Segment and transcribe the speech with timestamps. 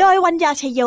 [0.00, 0.80] โดยวัญญาชยโย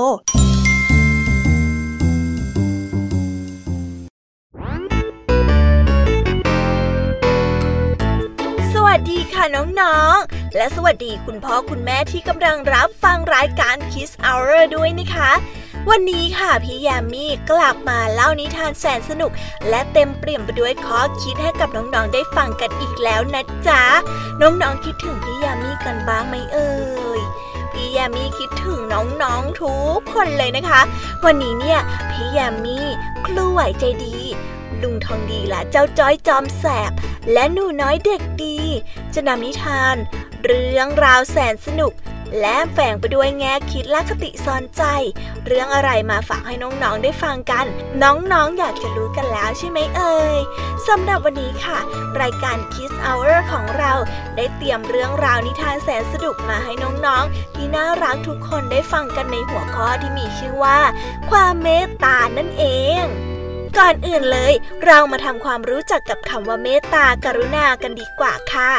[8.73, 15.31] สวัสดีค่ะน้องๆ และสวัสดีคุณพ่อคุณแม่ที่กำลังรับฟังรายการ Kiss Hour ด้วยนะคะ
[15.89, 19.31] วันนี้ค่ะพี่ยามีกลับมาเล่านิทานแสนสนุก
[19.69, 23.83] และเต็มเปี่ยมไปด้วยข้อคิดให้กับน้องๆ ได้ฟังกันอีกแล้วนะจ๊ะ
[24.41, 26.71] น้องๆ คิดถึงพี่ยามีกันบ้างไหมเอ่
[27.19, 27.21] ย
[27.73, 30.81] พี่ยามีคิดถึงน้องๆทุกคนเลยนะคะ
[31.25, 31.79] วันนี้เนี่ย
[32.11, 32.77] พี่ยามี
[33.25, 34.17] ครูไหวใจดี
[34.81, 36.91] ลุงทองดีและเจ้าจ้อยจอมแสบ
[37.33, 38.59] และหนูน้อยเด็กดี
[39.13, 39.95] จะนำนิทาน
[40.45, 41.93] เรื่องราวแสนสนุก
[42.41, 44.83] และแฝงไปด้วยแง่คิดและคติสอนใจ
[45.45, 47.65] เรื่องอะไรมาฝากให้น้องๆได้ฟังกัน
[48.03, 50.39] น้องๆออยากจะรู้กันแล้วใช่ไหมเอ่ย
[50.87, 51.79] สำหรับวันนี้ค่ะ
[52.21, 53.93] รายการ Kids Hour ของเรา
[54.35, 56.73] ได้เตรียมเรื่องราวนิทานแสนสนุกมาให้
[57.05, 60.79] น้องๆ ที่น่ารักทุกคนได้ฟังกันในหัวข้อที่มีชื่อว่า
[61.29, 62.65] ความเมตตานั่นเอ
[63.01, 63.03] ง
[63.77, 64.53] ก่อนอื่นเลย
[64.85, 68.73] เรามาทำความรู้จักกับคำว่าเมตตากรุณากันดีกว่าค่ะ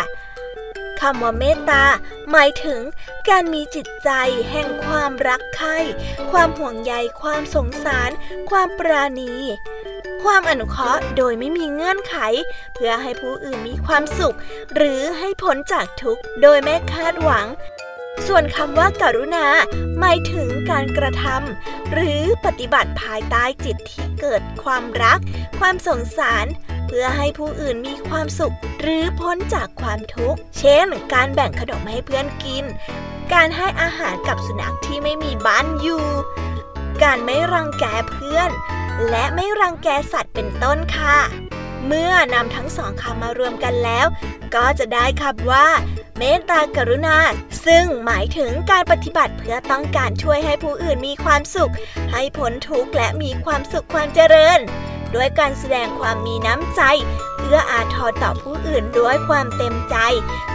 [1.00, 1.84] คำว่าเมตตา
[2.30, 2.80] หมายถึง
[3.28, 4.10] การมีจิตใจ
[4.50, 5.78] แห่งความรักใคร่
[6.30, 8.10] ความห่วงใย ความสงสาร
[8.50, 9.34] ความปราณี
[10.24, 12.16] ความอนุเคราะห์โดยไม่มีเงื่อนไข
[12.74, 14.36] เพื่อให้ผู้อื่นมีความสุข
[14.74, 17.46] หรือให้พ้นจากทุกข์โดยไม่คาดหวัง
[18.26, 19.46] ส่วนคำว่าการุณา
[19.98, 25.18] หมายถึงการกระทำหรือปฏิบัติภายใต้จิตที่เกิดความรัก
[25.58, 26.46] ความสงสาร
[26.88, 32.64] เพื่อให้ผู้อื่นมีความสุข หรือพ้นจากความทุกข์ เช่น การแบ่งขนมให้เพื่อนกิน
[33.32, 36.04] การให้อาหารกับสุนัขที่ไม่มีบ้านอยู่
[37.02, 38.50] การไม่รังแกเพื่อน
[39.10, 41.18] และไม่รังแกสัตว์เป็นต้นค่ะ
[41.86, 44.06] เมื่อนำทั้งสองคำมารวมกันแล้ว
[44.54, 45.66] ก็จะได้คำว่า
[46.18, 47.16] เมตตากรุณา
[47.66, 51.72] ซึ่งหมายถึงการปฏิบัติเพื่อต้องการช่วยให้ผู้อื่นมีความสุข
[52.12, 54.58] ให้พ้นทุกข์และมีความสุขความเจริญ
[55.14, 56.82] ด้วยการแสดงความมีน้ำใจ
[57.38, 59.96] เอื้ออาทรต่อผู้อื่นด้วยความเต็มใจ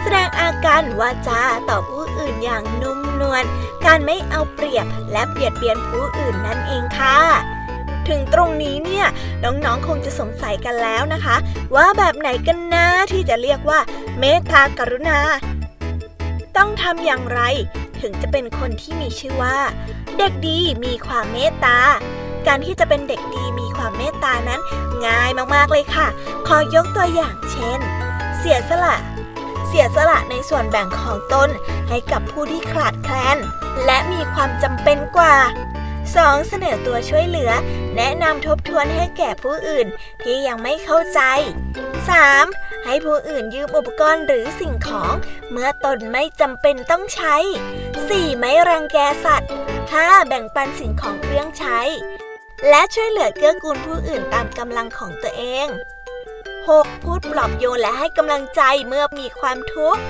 [0.02, 3.44] แสดงอาการวาจาต่อผู้อื่นอย่างนุ่มนวล
[3.86, 7.18] การไม่เอาเปรียบและเบียดเบียนผู้อื่นนั่นเองค่ะ
[8.08, 9.06] ถึงตรงนี้เนี่ย
[9.44, 11.36] น้องๆคงจะสงสัยกันแล้วนะคะ
[11.74, 13.80] ว่าแบบไหนกันนะที่จะเรียกว่า
[14.18, 15.18] เมตตากรุณา
[16.56, 17.40] ต้องทำอย่างไร
[18.00, 19.58] ถึงจะเป็นคนที่มีชื่อว่า
[20.18, 21.78] เด็กดีมีความเมตตา
[22.46, 24.60] การที่จะเป็นเด็กดีมี ความเมตตานั้น
[25.06, 26.06] ง่ายมากๆเลยค่ะ
[26.46, 27.80] ขอยกตัวอย่างเช่น
[28.38, 28.96] เสียสละ
[29.68, 31.48] เสียสละในส่วนแบ่งของตน
[31.88, 33.36] ให้กับผู้ที่ขาดแคลน
[33.86, 35.36] และมีความจำเป็นกว่า
[35.90, 36.48] 2.
[36.48, 37.52] เสนอตัวช่วยเหลือ
[37.96, 39.86] แนะนำทบทวนให้แก่ผู้อื่น
[40.22, 41.20] ที่ยังไม่เข้าใจ
[42.06, 42.84] 3.
[42.84, 45.12] ให้ผู้อื่นยืมอุปกรณ์หรือสิ่งของ
[45.50, 47.36] เมื่อตนไม่จำเป็นต้องใช้
[47.88, 48.38] 4.
[48.38, 49.50] ไม่รังแกสัตว์
[49.88, 50.28] 5.
[50.28, 51.80] แบ่งปันสิ่งของเครื่องใช้
[52.68, 55.68] และช่วยเหลือเกื้อกูลผู้อื่นตามกำลังของตัวเอง
[56.36, 57.04] 6.
[57.04, 60.02] พูดปลอบโยนและให้กำลังใจเมื่อมีความทุกข์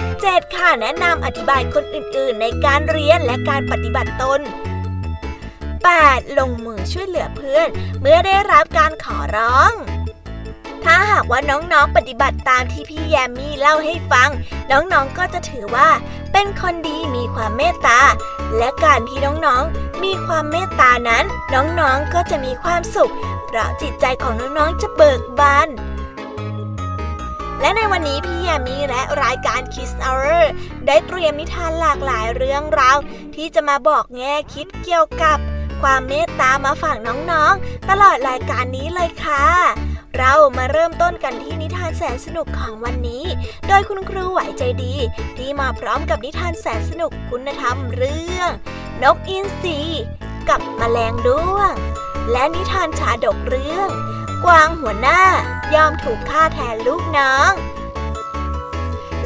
[0.00, 0.54] 7.
[0.54, 4.40] ค่ะแนะนำอธิบายคนอื่นๆ ในการเรียนและการปฏิบัติตน
[5.58, 6.38] 8.
[6.38, 7.68] ลงมือช่วยเหลือเพื่อน
[8.00, 9.72] เมื่อได้รับการขอร้อง
[10.84, 14.30] ถ้าหากว่าน้องๆปฏิบัติตามที่พี่แยมมี่เล่าให้ฟัง
[14.70, 15.88] น้องๆก็จะถือว่า
[16.32, 18.00] เป็นคนดีมีความเมตตา
[18.58, 23.12] และการที่น้องๆมีความเมตตานั้น น้องๆก็จะมีความสุข
[23.46, 25.68] เพราะจิตใจของน้องๆจะเบิกบาน
[27.60, 30.42] และในวันนี้พี่แยมมี่และรายการ Kiss Hour
[30.86, 32.96] ได้เตรียมนิทานหลากหลายเรื่องราว
[33.34, 35.38] ที่จะมาบอกแง่คิดเกี่ยวกับ
[35.82, 39.44] ความเมตตามาฝากน้องๆ ตลอดรายการนี้เลยค่ะ
[40.18, 43.24] เรามาเริ่มต้นกันที่นิทานแสนสนุกของวันนี้
[43.68, 44.94] โดยคุณครูไหวใจดี
[45.36, 48.50] ที่มาพร้อมกับนิทานแสนสนุกคุณธรรมเรื่อง
[49.02, 49.80] นกอินทรี
[50.48, 51.72] กับแมลงด้วง
[52.30, 53.88] และนิทานชาดกเรื่อง
[54.44, 55.22] กวางหัวหน้า
[55.74, 57.52] ยอมถูกฆ่าแทนลูกน้อง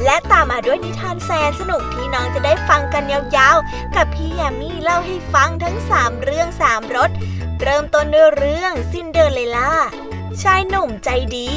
[0.05, 7.11] และตามมาด้วยนิทานแสนสนุกที่น้องจะได้ฟังกันยาวๆ กับพี่แยมมี่เล่าให้ฟังทั้ง 3 เรื่อง 3รส
[7.62, 9.73] เริ่มต้นด้วยเรื่องซินเดอเรลล่า
[10.43, 11.50] ชายหนุ่มใจดี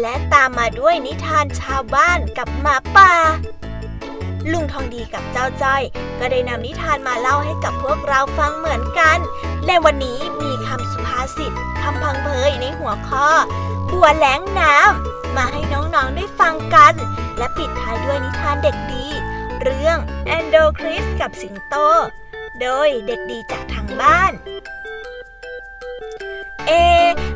[0.00, 3.12] และตามมาด้วยนิทานชาวบ้านกับหมาป่า
[4.52, 5.82] ลุงทองดีกับเจ้าจ้อย
[6.18, 9.18] ก็ได้นำนิทานมาเล่าให้กับพวกเราฟังเหมือนกัน
[9.66, 13.28] ในวันนี้มีคำสุภาษิตคำพังเพยในหัวข้อ
[13.90, 16.94] บัวแหลงน้ำมาให้น้องๆได้ฟังกัน
[17.38, 19.06] และปิดท้ายด้วยนิทานเด็กดี
[19.62, 21.74] เรื่องแอนโดคริสกับสิงโต
[22.60, 24.32] โดยเด็กดีจากทางบ้าน
[26.66, 26.72] เอ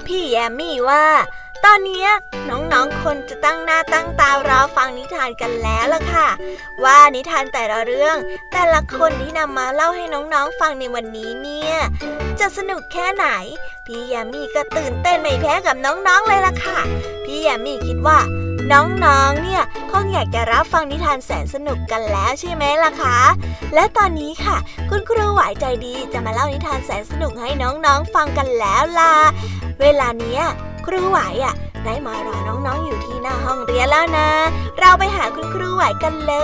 [0.07, 1.05] พี่แยมมี่ว่า
[1.65, 2.07] ตอนนี้
[2.49, 6.29] น้องๆ คนจะตั้งหน้าตั้งตารอฟังนิทานกันแล้วล่ะค่ะ
[6.85, 8.17] ว่านิทานแต่ละเรื่อง
[8.53, 11.75] แต่ละคนที่นำมาเล่าให้น้องๆฟังในวันนี้เนี่ย
[12.41, 13.27] จะสนุกแค่ไหน
[13.87, 16.79] พี่แยมมี่ก็ตื่นเต้นไม่แพ้กับน้องๆเลยล่ะค่ะ
[17.25, 18.19] พี่แยมมี่คิดว่า
[18.73, 23.19] น้องๆ เนี่ยคงอยากจะรับฟังนิทานแสนสนุกกันแล้วใช่ไหมล่ะคะ
[23.75, 24.57] และตอนนี้ค่ะ
[24.91, 29.15] คุณครูหวายใจดีจะมาเล่านิทานแสนสนุกให้น้องๆ ฟังกันแล้วล่ะ
[29.81, 30.43] เวลาเนี้ย
[30.87, 34.29] ครูไหวอะได้มารอน้องๆ อยู่ที่หน้าห้องเรียนแล้วนะ
[34.79, 36.35] เราไปหาคุณครูไหวกันเล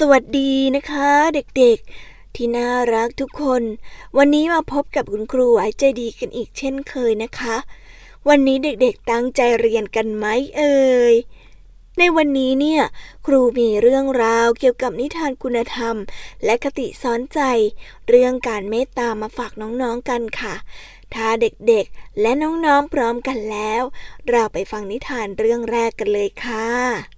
[0.00, 3.62] สวัสดีนะคะเด็กๆ ที่น่ารักทุกคน
[4.16, 7.56] วันนี้มาพบกับคุณครูไหวใจดีกันอีกเช่นเคยนะคะ
[8.28, 10.26] วันนี้เด็กๆตั้งใจเรียนกันไหม
[10.56, 11.14] เอ่ย
[11.98, 12.82] ในวันนี้เนี่ย
[13.26, 15.96] ครูมีเรื่องราวเกี่ยวกับนิทานคุณธรรม
[16.44, 17.40] และคติสอนใจ
[18.08, 20.54] เรื่องการเมตตามาฝากน้องๆกันค่ะ
[21.14, 23.82] ถ้าเด็กๆ และน้องๆพร้อมกันแล้ว
[24.28, 27.15] เราไปฟังนิทานเรื่องแรกกันเลยค่ะ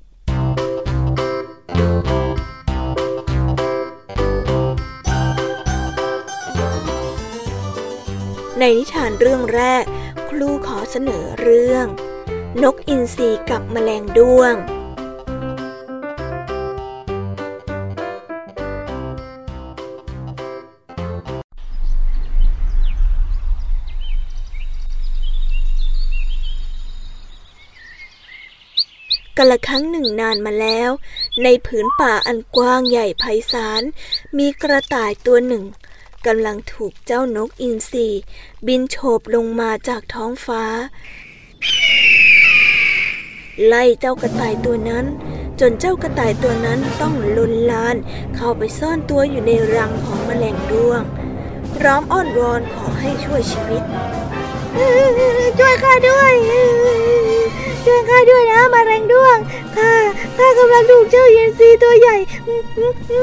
[8.59, 9.85] ในนิทานเรื่องแรก
[10.29, 11.87] ครูขอเสนอเรื่อง
[12.63, 14.55] นกอินทรีกับแมลงด้วง
[29.39, 30.91] กละครั้งหนึ่งนานมาแล้ว
[31.43, 33.83] ในผืนป่าอันกว้างใหญ่ไพศาล
[34.39, 35.65] มีกระต่ายตัวหนึ่ง
[36.29, 38.09] กำลังถูกเจ้านกอินทรี
[38.67, 40.63] บินโฉบลงมาจากท้องฟ้า
[43.67, 45.05] ไล่เจ้ากระต่ายตัวนั้น
[45.61, 47.97] จนเจ้ากระต่ายตัวนั้นต้องลุนลาน
[48.37, 51.03] เข้าไปซ่อนตัวอยู่ในรังของแมลงด้วง
[51.77, 53.83] พร้อมอ้อนวอนขอให้ช่วยชีวิต
[55.59, 56.35] ช่วยข้าด้วย
[57.85, 59.39] ช่วยข้าด้วยนะมาแรงด้วง
[59.77, 59.93] ข้า
[60.37, 62.17] ข้ากำลังถูกเจ้าเย็นซีตัวใหญ่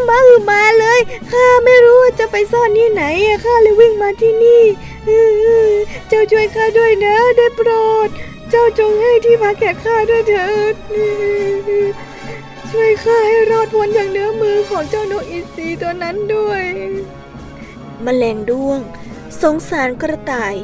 [0.08, 1.00] มาอือมาเลย
[1.32, 3.04] ข้าไม่รู้จะไปซ่อนที่ไหน
[3.44, 4.64] ข้าเลยวิ่งมาที่นี่
[6.10, 7.70] เจ้าช่วยข้าด้วยนะได้โปร
[8.08, 8.10] ด
[8.50, 10.76] เจ้าจงให้ที่พักแก่ข้าด้วยเถิด
[12.72, 16.64] ช่วยข้าให้รอดพ้นอย่างเนื้อมือของเจ้านกอินทรีตัวนั้นด้วย
[18.06, 18.80] มแมลงด้วง
[19.42, 20.56] สงสารกระต่าย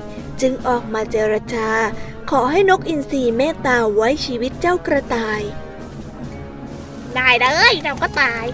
[0.42, 1.68] จึงออกมาเจรจา
[2.32, 5.42] ขอให้นกอินทรีเมตตาไว้ชีวิตเจ้ากระต่าย
[7.16, 8.46] ได้เลยเราก็ตาย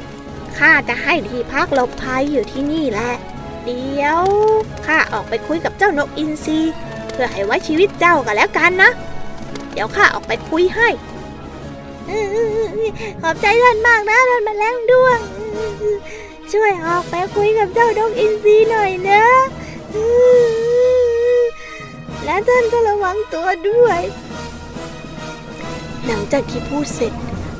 [0.58, 3.12] ข้าจะให้ที่พักหลบภัยอยู่ที่นี่แหละ
[3.66, 4.22] เดี๋ยว
[4.86, 6.60] ข้าออกไปคุยกับเจ้านกอินทรี
[7.12, 8.92] เพื่อให้ไว้ชีวิตเจ้ากันแล้วกันนะ
[9.74, 10.90] เดี๋ยวข้าออกไปคุยให้
[13.22, 15.20] ขอบใจท่านมากนะท่านแมลงด้วง
[16.52, 19.24] ช่วยออกไปคุยกับเจ้านกอินทรีหน่อยนะ
[22.28, 24.02] และท่านก็ระวังตัวด้วย
[26.06, 27.14] หลังจากที่พูดเสร็จ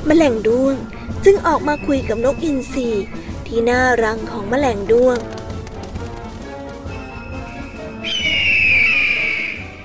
[0.08, 0.76] มแมลงด้วง
[1.24, 2.88] จึงออกมาคุยกับนกอินทรี
[3.46, 5.18] ที่หน้ารังของมแมลงด้วง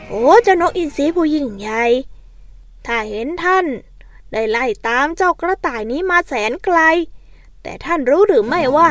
[0.08, 1.84] โอ้เจ้านกอินทรีผู้ยิ่งใหญ่
[2.86, 3.66] ถ้าเห็นท่าน
[4.32, 6.78] ได้ไล่ตามเจ้ากระต่ายนี้มาแสนไกล
[7.64, 8.90] แต่ท่านรู้หรือไม่ว่า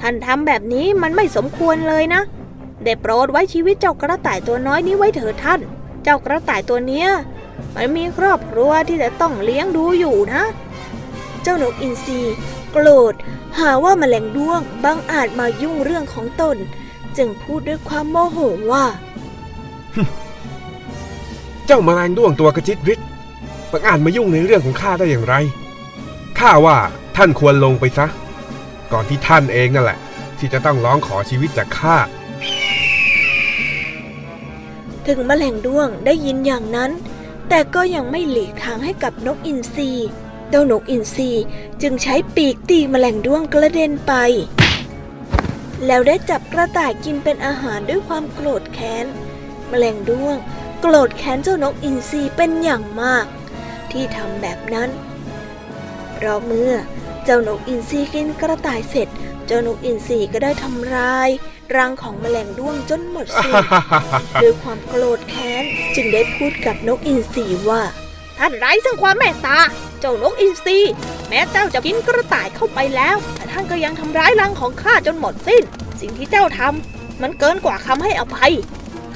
[0.00, 2.22] ท่านทำแบบนี้มันไม่สมควรเลยนะ
[2.84, 5.60] ได้โปรดไว้ชีวิตเจ้ากระต่ายตัวน้อยนี้ไว้เถิดท่าน
[6.02, 7.08] เจ้ากระต่ายตัวเนี้ย
[7.74, 10.42] มันมีครอบครัวที่จะต้องเลี้ยงดูอยู่นะ
[11.42, 12.20] เจ้านกอินทรี
[12.72, 13.14] โกรธ
[13.58, 16.56] หาว่าแมลงด้วงบังอาจมายุ่งเรื่องของตน
[17.16, 18.38] จึงพูดด้วยความโมโห
[18.72, 18.84] ว่า
[21.66, 23.00] เจ้าแมลงด้วงตัวกระจิตริด
[23.72, 25.34] บังอาจมายุ่งในเรื่องของข้าได้อย่างไร
[26.38, 26.76] ข้าว่า
[27.16, 28.06] ท่านควรลงไปซะ
[28.92, 29.98] ก่อนที่ท่านเองนั่นแหละ
[30.38, 31.96] ที่จะต้องร้องขอชีวิตจากข้า
[35.10, 36.90] ถึงแมลงด้วงได้ยินอย่างนั้น
[37.48, 39.90] แต่ก็ยังไม่หลีกทางให้กับนกอินทรี
[40.48, 41.30] เจ้านกอินทรี
[41.82, 44.12] จึงใช้ปีกตีแมลงด้วงกระเด็นไป
[45.86, 49.06] แล้วได้จับกระต่ายกินเป็นอาหารด้วยความโกรธแค้น
[49.68, 50.36] แมลงด้วง
[50.80, 53.26] โกรธแค้นเจ้านกอินทรีเป็นอย่างมาก
[53.90, 54.90] ที่ทำแบบนั้น
[56.14, 56.74] เพราะเมื่อ
[57.24, 59.08] เจ้านกอินทรีกินกระต่ายเสร็จ
[59.46, 61.28] เจ้านกอินทรีก็ได้ทำลาย
[61.76, 63.54] รังของแมลงด้วงจนหมดสิ้น
[64.42, 67.82] ด้วยความโกรธแค้นจึงได้พูดกับนกอินทรีว่า
[68.38, 69.58] ท่านไร้ซึ่งความเมตตา
[70.00, 70.78] เจ้านกอินทรี
[71.28, 75.62] แม้เจ้าจะกินกระต่ายเข้าไปแล้ว แต่ท่านก็ยังทำร้ายรังของข้าจนหมดสิ้น
[76.00, 78.52] สิ่งที่เจ้าทำมันเกินกว่าคำให้อภัย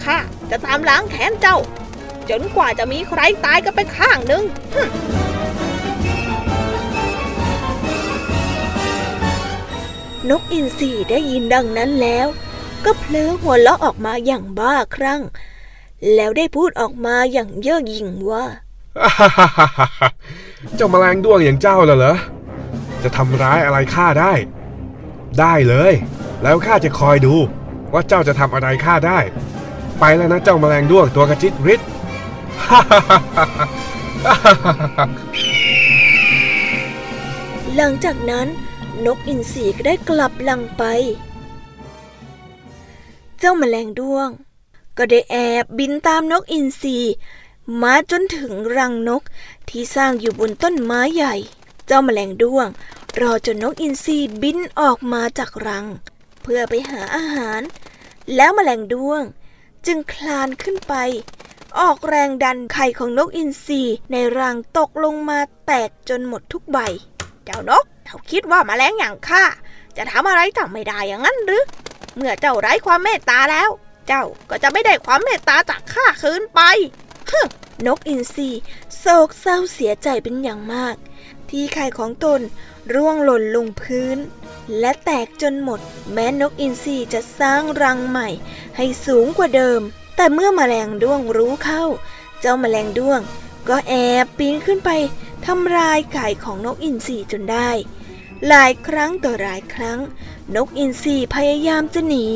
[0.05, 0.17] ข้า
[0.51, 1.59] จะตามล้างแค้นเจ้า
[2.31, 4.45] จนกว่าจะมีใครตายกันไปข้างหนึ่ง
[10.31, 12.27] นกอินทรีได้ยินดังนั้นแล้ว
[12.85, 15.23] ก็เพลอหัวเราะออกมาอย่างบ้าคลั่ง
[16.15, 18.45] แล้วได้พูดออกมาอย่างเย่อหยิ่งว่า
[20.77, 22.17] เจ้าแมลงด้วงอย่างเจ้าน่ะเหรอ
[23.03, 24.33] จะทำร้ายอะไรข้าได้
[25.41, 25.93] ได้เลย
[26.43, 27.35] แล้วข้าจะคอยดู
[27.93, 29.19] ว่าเจ้าจะทำอะไรข้าได้
[30.01, 31.81] ไปแล้วนะเจ้าแมลงด้วงตัวกระจิตริด
[37.77, 38.47] หลังจากนั้น
[39.03, 40.83] นกอินทรีก็ได้กลับลังไป
[43.39, 44.29] เจ้าแมลงด้วง
[44.99, 46.99] ก็ได้แอบบินตามนกอินทรี
[47.83, 49.23] มาจนถึงรังนก
[49.69, 51.35] ที่สร้างอยู่บนต้นไม้ใหญ่
[51.87, 52.69] เจ้าแมลงด้วง
[53.21, 55.87] รอจนนกอินทรีบินออกมาจากรัง
[56.43, 57.61] เพื่อไปหาอาหาร
[58.35, 59.23] แล้วแมลงด้วง
[59.87, 60.95] จึงคลานขึ้นไป
[61.79, 66.79] ออกแรงดันไข่ของนกอินทรีในรังตกลงมาแตกจนหมดทุกใบ
[67.45, 69.45] เจ้านก เขาคิดว่าแมลงอย่างข้า
[69.97, 71.65] จะทำอะไรเจ้าไม่ได้อย่างนั้นหรือ
[72.17, 73.71] เมื่อเจ้าไร้ความเมตตาแล้ว
[74.09, 76.61] เจ้าก็จะไม่ได้ความเมตตาจากข้าคืนไป
[77.87, 78.51] นกอินทรี
[78.99, 80.97] โศกเศร้าเสียใจเป็นอย่างมาก
[81.51, 82.41] ที่ไข่ของตน
[82.95, 84.19] ร่วงหล่นลงพื้น
[84.79, 85.81] และแตกจนหมด
[86.13, 88.29] แม้นกอินทรีจะสร้างรังใหม่
[88.77, 89.81] ให้สูงกว่าเดิม
[90.17, 91.85] แต่เมื่อมแมลงด้วงรู้เข้า
[92.41, 93.21] เจ้าแมลงด้วง
[93.69, 93.95] ก็แอ
[94.25, 94.91] บปีนขึ้นไป
[95.47, 97.71] ทำลายไข่ของนกอินทรีจนได้
[98.49, 99.99] หลายครั้งต่อหลายครั้ง
[100.57, 102.27] นกอินทรีพยายามจะหนี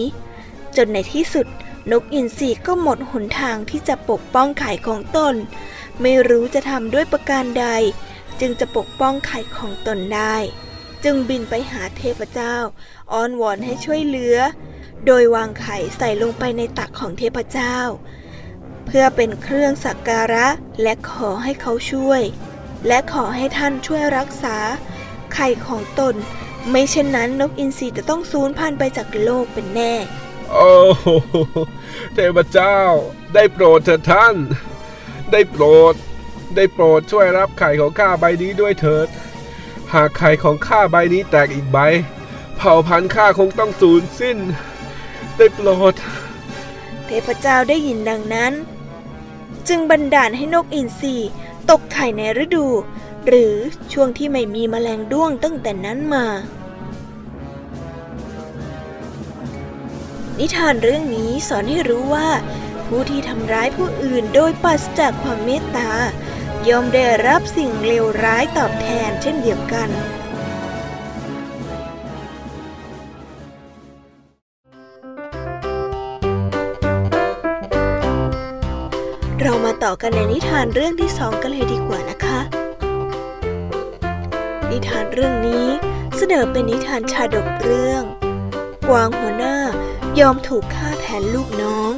[0.77, 1.47] จนในที่สุด
[1.93, 5.35] นกอินทรีก็หมดหนทางที่จะปกป้องไข่ของตน
[6.00, 7.67] ไม่รู้จะทำด้วยประการใด
[8.41, 10.37] จึงจะปกป้องไข่ของตนได้
[11.05, 12.57] จึงบินไปหาเทพเจ้า
[13.12, 14.37] อ้อนวอนให้ช่วยเหลือ
[15.07, 17.77] โดยวางไข่ใส่ลงไปในตักของเทพเจ้า
[18.87, 20.47] เพื่อเป็นเครื่องสักการะ
[20.83, 22.23] และขอให้เขาช่วย
[22.87, 24.56] และขอให้ท่านช่วยรักษา
[25.35, 26.14] ไข่ของตน
[26.70, 29.92] ไม่เช่นนั้นนกอินทรีจะต้องสูญพันธุ์ไปจากโลกเป็นแน่
[30.52, 31.08] โอ้โห
[32.14, 32.78] เทพเจ้า
[33.35, 34.35] ได้โปรดเถิดท่าน
[35.32, 35.94] ได้โปรด
[36.56, 39.08] ได้โปรดช่วยรับไข่ของข้าใบนี้ด้วยเถิด
[39.94, 41.78] หากไข่ของข้าใบนี้แตกอีกใบ
[42.56, 44.38] เผ่าพันธุ์ข้าคงต้องสูญสิ้น
[45.37, 45.94] ได้โปรด
[47.06, 48.52] เทพเจ้าได้ยินดังนั้น
[49.68, 51.16] จึงบันดาลให้นกอินทรี
[51.71, 52.67] ตกไข่ในฤดู
[53.27, 53.55] หรือ
[53.93, 56.27] ช่วงที่ไม่มีแมลงด้วงตั้งแต่นั้นมา
[60.39, 62.29] นิทานเรื่องนี้สอนให้รู้ว่า
[62.87, 65.91] ผู้ที่ทำร้ายผู้อื่นโดยปราศจากความเมตตา
[66.69, 69.89] ย่อมได้รับสิ่งเลวร้ายตอบแทนเช่นเดียวกัน
[79.85, 82.40] ต่อกันในนิทานเรื่องที่สองกันเลยดีกว่านะคะ
[84.70, 85.66] นิทานเรื่องนี้
[86.16, 88.02] เสนอเป็นนิทานชาดกเรื่อง
[88.88, 89.56] กวางหัวหน้า
[90.20, 91.92] ยอมถูกฆ่าแทนลูกน้อง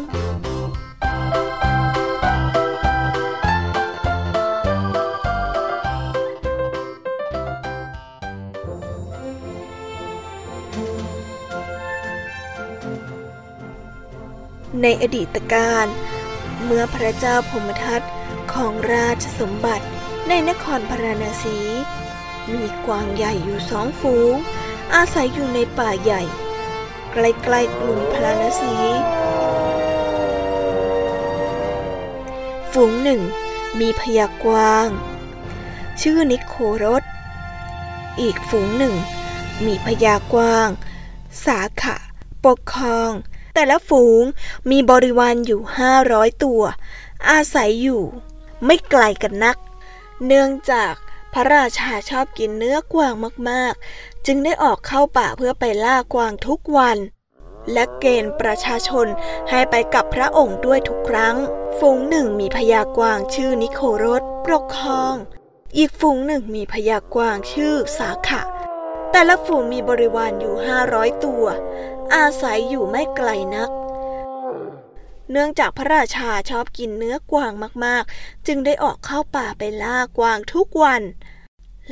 [14.82, 15.86] ในอดีตการ
[16.64, 18.02] เมื่อพระเจ้าพมทัต
[18.52, 19.86] ของราชสมบัติ
[20.28, 21.58] ในนครพาราณสี
[22.52, 24.34] มีกวางใหญ่อยู่สองฝูง
[24.94, 26.22] อาศัยอยู่ในป่าใหญ่
[27.12, 28.74] ใกล้ๆกรุงพาราณสี
[32.72, 33.20] ฝูงหนึ่ง
[33.80, 34.88] มีพญากวาง
[36.00, 37.02] ชื่อนิโครส
[38.20, 38.94] อีกฝูงหนึ่ง
[39.66, 40.68] มีพญากวาง
[41.44, 41.96] สาขะ
[42.44, 43.12] ปกครอง
[43.54, 44.22] แต่ละฝูง
[44.70, 46.62] มีบริวารอยู่ห้าร้อยตัว
[47.30, 48.02] อาศัยอยู่
[48.64, 49.56] ไม่ไกลกันนัก
[50.26, 50.94] เนื่องจาก
[51.32, 53.14] พระราชาชอบกินเนื้อกวาง
[53.50, 56.98] มากๆ จึงได้ออกเข้าป่าเพื่อไปล่ากวางทุกวัน
[57.72, 59.06] และเกณฑ์ประชาชน
[59.50, 61.36] ให้ไปกับพระองค์ด้วยทุกครั้ง
[61.78, 65.14] ฝูงหนึ่งมีพญากวางชื่อนิโครสปกครอง
[65.76, 68.42] อีกฝูงหนึ่งมีพญากวางชื่อสาขะ
[69.12, 71.44] แต่ละฝูงมีบริวารอยู่ห้าร้อยตัว
[72.14, 73.70] อาศัยอยู่ไม่ไกลนัก
[75.30, 77.52] เนื่องจากพระราชาชอบกินเนื้อกวาง
[77.84, 81.02] มากๆ จึงได้ออกเข้าป่าไปล่ากวางทุกวัน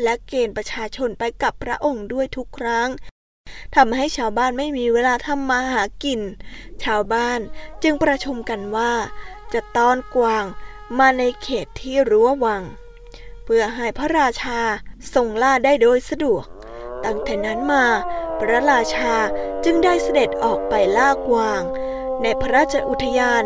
[0.02, 2.88] และเกณฑ์ประชาชนไปกับพระองค์ด้วยทุกครั้ง
[3.76, 6.20] ทำให้ชาวบ้านไม่มีเวลาทำมาหากิน
[6.84, 7.40] ชาวบ้าน
[7.82, 8.92] จึงประชุมกันว่า
[9.52, 10.44] จะต้อนกวาง
[10.98, 12.62] มาในเขตที่รั้ววัง
[13.44, 14.60] เพื่อให้พระราชา
[15.14, 16.44] ทรงล่าได้โดยสะดวก
[17.04, 17.86] ตั้งแต่นั้นมา
[18.38, 19.14] พระราชา
[19.64, 21.62] จึงได้เสด็จออกไปล่ากวาง
[22.22, 23.44] ในพระราชอุทยาน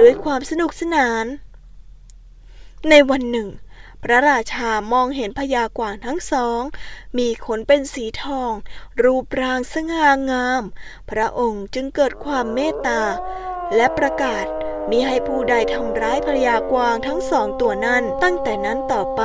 [0.00, 1.24] ด้วยความสนุกสนาน
[2.90, 3.48] ในวันหนึ่ง
[4.02, 6.60] พระราชามองเห็นพญากวางทั้งสอง
[7.18, 8.52] มีขนเป็นสีทอง
[9.02, 10.62] รูปร่างสง่างาม
[11.10, 13.02] พระองค์จึงเกิดความเมตตา
[13.76, 14.46] และประกาศ
[14.90, 19.22] มิให้ผู้ใดทำร้ายพญากวางทั้งสองตัวนั้นตั้งแต่นั้นต่อไป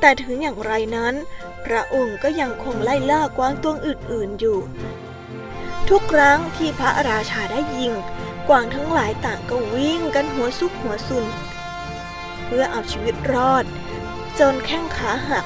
[0.00, 1.14] แต่ถึงอย่างไรนั้น
[1.66, 4.58] พระองค์ก็ยังคงไล่ล่ากวางตัวอื่นๆอยู่
[5.88, 7.92] ทุกครั้งที่พระราชาได้ยิง
[8.48, 11.26] กวางทั้งหลายต่างก็วิ่งกันหัวซุกหัวซุน
[12.44, 13.64] เพื่อเอาชีวิตรอด
[14.38, 15.44] จนแข้งขาหัก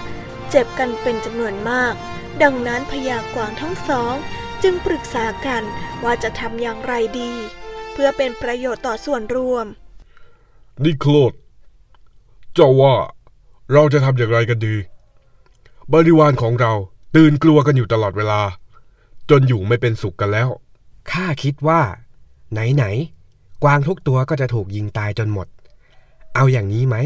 [0.51, 1.95] เจ็บกันเป็นจำนวนมาก
[2.43, 4.15] ดังนั้นพญากวางทั้งสอง
[4.63, 5.63] จึงปรึกษากัน
[6.05, 7.33] ว่าจะทำอย่างไรดี
[7.93, 9.67] เพื่อเป็นประโยชน์ต่อส่วนรวม
[10.85, 11.33] นิโคลด
[12.55, 12.97] เจ้าว่า
[13.73, 14.75] เราจะทำอย่างไรกันดี
[15.93, 16.73] บริวารของเรา
[17.17, 18.41] ตื่นกลัวกันอยู่ตลอดเวลา
[19.31, 20.49] จนอยู่ไม่เป็นสุขกันแล้ว
[21.11, 21.81] ข้าคิดว่า
[22.53, 25.47] ไหนๆกวางทุกตัวก็จะถูกยิงตายจนหมด
[26.35, 26.97] เอาอย่างนี้ไหม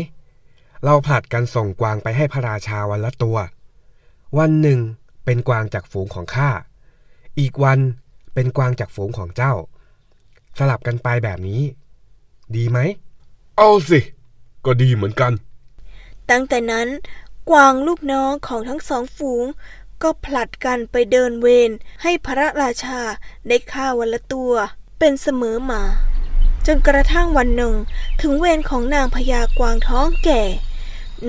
[0.84, 3.36] เราผลัดกันส่งกวางไปให้พระราชาวันละตัว
[4.38, 4.78] วันหนึ่ง
[5.24, 6.50] เป็นกวางจากฝูงของข้า
[7.38, 7.78] อีกวัน
[8.34, 9.52] เป็นกวางจากฝูงของเจ้า
[10.58, 11.62] สลับกันไปแบบนี้
[12.56, 12.78] ดีไหม
[13.58, 14.00] เอาสิ
[14.64, 15.32] ก็ดีเหมือนกัน
[16.30, 16.88] ตั้งแต่นั้น
[17.50, 19.44] กวางลูกน้องของทั้งสองฝูง
[20.02, 21.70] ก็ผลัดกันไปเดินเวร
[22.02, 23.00] ให้พระราชา
[23.48, 24.52] ได้ฆ่าวันละตัว
[24.98, 25.82] เป็นเสมอมา
[26.66, 27.74] จนกระทั่งวันหนึ่ง
[28.20, 30.42] ถึงเวรของนางพญากวางท้องแก่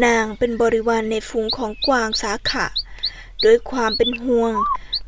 [0.06, 2.66] นางเป็นบริวารในฝูงของกวางสาขะ
[3.44, 4.54] ด้วยความเป็นห่วง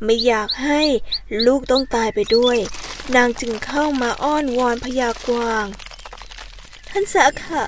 [0.04, 0.82] ไม่อยากให้
[1.45, 2.58] ลูกต้องตายไปด้วย
[3.15, 5.65] นางจึงเข้ามาอ้อนวอนพญากวาง
[6.89, 7.63] ท่านสาขะ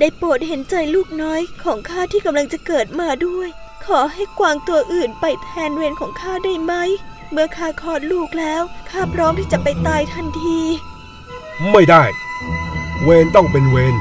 [0.00, 3.48] ได้โปรดเห็นใจลูกน้อยของข้าที่กำลังจะเกิดมาด้วย
[3.84, 6.72] ขอให้กวางตัวอื่นไปแทนเวรของข้าได้ไหม
[7.32, 10.60] เมื่อข้าคลอดลูกแล้วข้าพร้อมที่จะไปตายทันที
[11.72, 12.04] ไม่ได้
[13.04, 13.94] เวรต้องเป็นเวร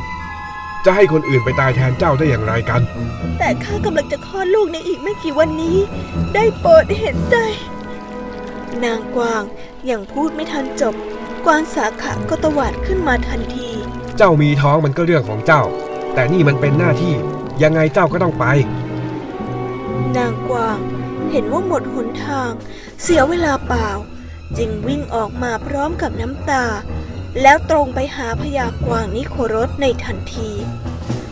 [0.85, 2.81] จะให้คนอื่นไปตายแทนเจ้าได้อย่างไรกัน
[3.39, 5.77] แต่ข้ากำลังจะคลอดลูกในอีกไม่กี่วันนี้
[6.35, 7.35] ได้โปรดเห็นใจ
[8.83, 9.43] นางกวาง
[9.89, 10.95] ยังพูดไม่ทันจบ
[11.45, 13.69] กวางสาขะก็ตวาดขึ้นมาทันที
[14.17, 15.63] เจ้ามีท้องมันก็เรื่องของเจ้า
[16.17, 17.13] แต่นี่มันเป็นหน้าที่
[17.63, 18.45] ยังไงเจ้าก็ต้องไป
[20.17, 20.77] นางกวาง
[21.31, 22.51] เห็นว่าหมดหนทาง
[23.01, 23.89] เสียเวลาเปล่า
[24.57, 26.65] จึงวิ่งออกมาพร้อมกับน้ำตา
[27.41, 30.49] แล้วตรงไปหาพญากวางนิโครสในทันที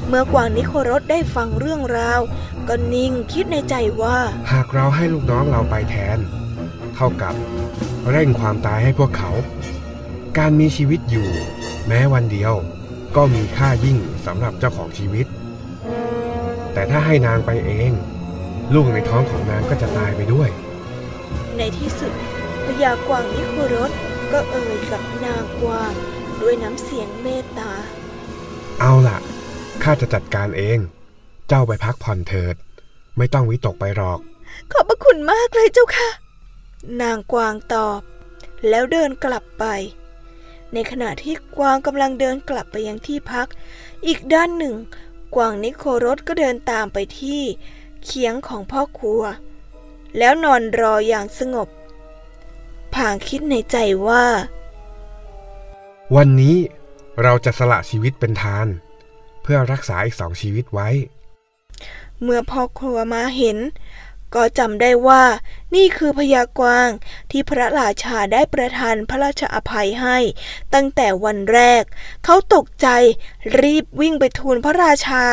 [0.07, 2.21] เมื่อกวางนิโครสได้ฟังเรื่องราว
[2.67, 4.17] ก็นิ่งคิดในใจว่า
[4.51, 6.17] หากเราให้ลูกน้องเราไปแทน
[6.95, 7.33] เท่ากับ
[8.09, 9.31] เร่งความตายให้พวกเขา
[10.37, 11.27] การมีชีวิตอยู่
[11.87, 12.55] แม้วันเดียว
[13.15, 15.27] ก็มีค่ายิ่งสำหรับเจ้าของชีวิต
[16.73, 17.91] แต่ถ้าให้นางไปเอง
[18.73, 20.49] ลูกในท้องของนางก็จะตายไปด้วย
[21.57, 22.13] ในที่สุด
[22.65, 23.91] พญากวางนิโครส
[24.31, 25.91] ก็เอ่ยกับนางกวาง
[26.41, 27.71] ด้วยน้ำเสียงเมตตา
[28.79, 29.17] เอาล่ะ
[29.83, 30.79] ข้าจะจัดการเอง
[31.47, 32.55] เจ้าไปพักผ่อนเถิด
[33.17, 34.19] ไม่ต้องวิตกไปหรอก
[34.71, 36.09] ขอบพระคุณมากเลยเจ้าค่ะ
[37.01, 38.01] นางกวางตอบ
[38.69, 39.65] แล้วเดินกลับไป
[40.73, 43.47] ในขณะที่กวางกำลังเดินกลับไปยังที่พัก
[44.05, 44.75] อีกด้านหนึ่ง
[45.35, 47.41] กวางนิโครสก็เดินตามไปที่
[48.03, 49.21] เคียงของพ่อครัว
[50.17, 51.69] แล้วนอนรออย่างสงบ
[52.95, 54.25] ผางคิดในใจว่า
[56.15, 56.55] วันนี้
[57.23, 58.67] เราจะสละชีวิตเป็นทาน
[59.41, 60.89] เพื่อรักษาอีกสองชีวิตไว้
[62.23, 63.57] เมื่อพ่อครัวมาเห็น
[64.35, 65.23] ก็จำได้ว่า
[65.75, 66.89] นี่คือพญากวาง
[67.31, 70.17] ที่พระราชาได้ประทานพระราชอภัยให้
[70.73, 71.83] ตั้งแต่วันแรก
[72.25, 72.87] เขาตกใจ
[73.59, 75.25] รีบวิ่งไปทูลพระราชา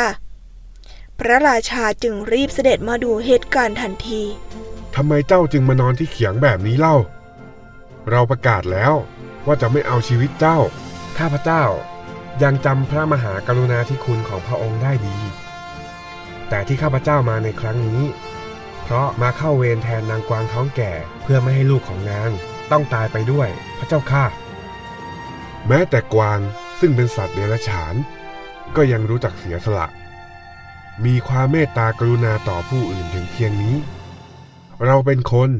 [1.20, 4.22] พระราชาจึงรีบเสด็จมาดูเหตุการณ์ทันที
[4.96, 6.96] ทำไมเจ้าจึงมานอนที่เขียงแบบนี้เล่า
[8.10, 8.92] เราประกาศแล้ว
[9.46, 10.58] ว่าจะไม่เอาชีวิตเจ้า
[11.18, 11.64] ข้าพเจ้า
[12.42, 15.18] ยังจำพระมหากรุณาธิคุณของพระองค์ได้ดี
[16.48, 18.02] แต่ที่ข้าพเจ้ามาในครั้งนี้
[18.82, 20.92] เพราะมาเข้าเวรแทนนางกวางท้องแก่
[21.22, 22.30] เพื่อไม่ให้ลูกของนาง
[22.70, 24.24] ต้องตายไปด้วยพระเจ้าข้า
[25.68, 26.40] แม้แต่กวาง
[26.80, 27.94] ซึ่งเป็นสัตว์เดรัจฉาน
[28.76, 29.86] ก็ยังรู้จักเสียสละ
[31.04, 33.76] มีความเมตตากรุณาต่อผู้อื่นถึงเพียงนี้
[34.84, 35.50] เราเป็นคน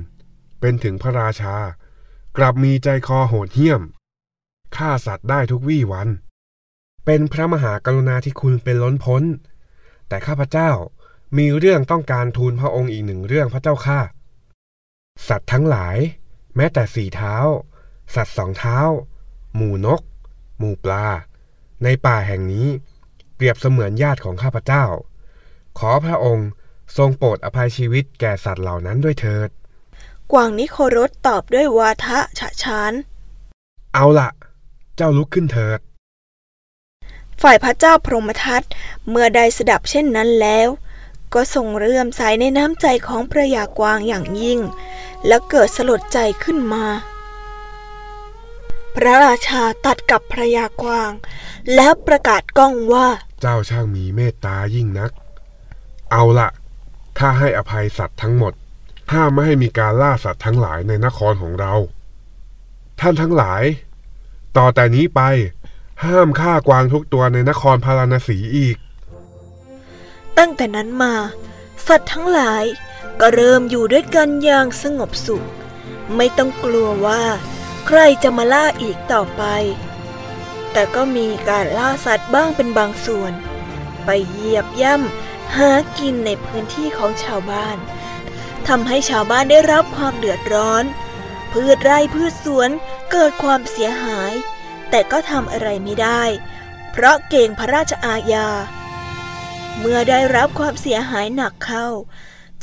[0.61, 1.57] เป็นถึงพระราชา
[2.37, 3.83] กลับมีใจคอโหดเหี้ยม
[4.77, 6.09] ฆ่าสัตว์ได้ทุกวี่วัน
[7.05, 9.23] เป็นพระมหากรุณาธิคุณเป็นล้นพ้น
[10.09, 10.71] แต่ข้าพเจ้า
[11.39, 14.01] มีเรื่องต้องการทูลพระองค์อีกหนึ่งเรื่องพระเจ้าข้า
[15.29, 15.97] สัตว์ทั้งหลาย
[16.57, 17.37] แม้แต่สี่เท้า
[18.15, 18.79] สัตว์สองเท้า
[19.57, 20.01] หมู่นก
[20.59, 21.07] หมู่ปลา
[21.85, 22.69] ในป่าแห่งนี้
[23.35, 24.85] เปรียบเสมือนญาติของข้าพเจ้า
[25.79, 26.49] ขอพระองค์
[26.97, 29.49] ทรงโปรดอภัยชีวิตแก่สัตว์เหล่านั้นด้วยเถิด
[30.33, 32.93] กวางนิโครสตอบด้วยวาทะฉะฉาน
[33.95, 34.31] เอาละ
[34.97, 35.79] เจ้าลุกขึ้นเถิด
[37.43, 38.63] ฝ่ายพระเจ้าพรหมทัต
[39.09, 40.69] เมื่อได้สดับเช่นนั้นแล้ว
[41.35, 44.61] ก็ทรงเรื่อมใสในน้ำใจของพระยากวางอย่างยิ่ง
[45.27, 46.85] และเกิดสลดใจขึ้นมา
[48.97, 51.11] พระราชาตัดกับพระยากวาง
[51.75, 53.09] แล้วประกาศก้องว่า
[53.41, 55.11] เจ้าช่างมีเมตตายิ่งนัก
[56.11, 56.49] เอาละ
[57.19, 58.53] ข้าให้อภัยสัตว์ทั้งหมด
[59.13, 61.75] ห้ามไม่ให้มีการล่าสัตว์ทั้งหลายในนครของเรา
[63.01, 63.63] ท่านทั้งหลาย
[64.57, 65.21] ต่อแต่นี้ไป
[66.05, 68.77] ห้ามฆ่ากวางทุกตัวในนครพาราณสีอีก
[70.39, 71.15] ตั้งแต่นั้นมา
[71.87, 72.65] สัตว์ทั้งหลาย
[73.21, 75.47] ก็เริ่มอยู่ด้วยกันอย่างสงบสุข
[76.17, 77.25] ไม่ต้องกลัวว่า
[77.87, 79.43] ใครจะมาล่าอีกต่อไป
[80.73, 83.33] แต่ก็มีการล่าสัตว์บ้างเป็นบางส่วน
[84.05, 87.77] ไปเหยียบย่ำหากินในพื้นที่ของชาวบ้าน
[88.69, 90.85] ทำให้ชาวบ้านได้รับความเดือดร้อน
[91.53, 92.71] พืชไร่พืชสวน
[93.11, 94.33] เกิดความเสียหาย
[94.91, 96.23] แต่ก็ทำอะไรไม่ได้
[96.93, 98.49] เพราะเก่งพระราชอาญา
[99.79, 101.87] เมื่อได้รับความเสียหายหนักเข้า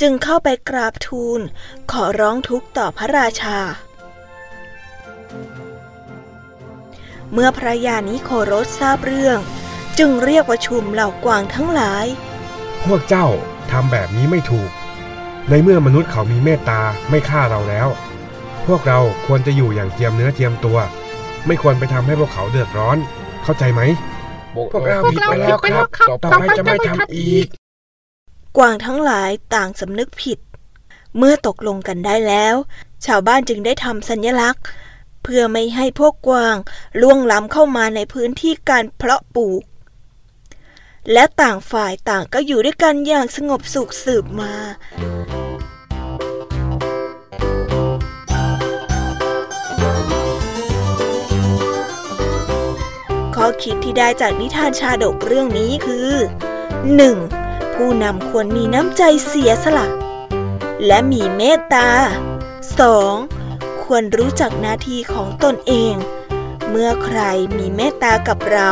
[0.02, 1.39] จึงเข้าไปกราบทูล
[1.91, 3.60] ขอร้องทุกข์ต่อพระราชา
[7.34, 9.39] เมื่อพระยานิโครสทราบเรื่อง
[10.00, 12.06] จึงเรียกประชุมเหล่ากวางทั้งหลาย
[12.86, 13.28] พวกเจ้า
[13.72, 14.69] ทำแบบนี้ไม่ถูก
[15.50, 17.88] ในเมื่อมนุษย์เขามีเมตตาไม่ฆ่าเราแล้ว
[18.67, 20.78] พวกเราควรจะอยู่อย่างเจียมเนื้อเจียมตัว
[21.48, 22.98] ไม่ควรไปทำให้พวกเขาเดือดร้อน
[23.43, 23.82] เข้าใจไหม
[24.55, 25.57] พวกเราผิดไปแล้ว
[25.97, 27.47] ครับ ต่อไปจะไม่ทำอีก
[28.57, 30.39] กวางทั้งหลายต่างสำนึกผิด
[31.17, 32.55] เมื่อตกลงกันได้แล้ว
[33.05, 34.63] ชาวบ้านจึงได้ทำสัญลักษณ์
[35.23, 36.55] เพื่อไม่ให้พวกกวาง
[37.01, 39.63] ล่วงล้ำเข้ามาในพื้นที่การเพาะปลูก
[41.13, 44.53] และต่างฝ่ายต่างก็อยู่ด้วยกันอย่างสงบสุขสืบมา
[53.63, 56.09] คิดที่ได้จากนิทานชาดกเรื่องนี้คือ
[57.13, 57.75] 1.
[57.75, 59.88] ผู้นำควรมีน้ำใจเสียสละ
[60.85, 61.89] และมีเมตตา
[62.67, 63.83] 2.
[63.83, 65.93] ควรรู้จักหน้าที่ของตนเอง
[66.69, 67.19] เมื่อใคร
[67.57, 68.71] มีเมตตากับเรา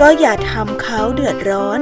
[0.00, 1.80] ก็อย่าทำเขาเดือดร้อน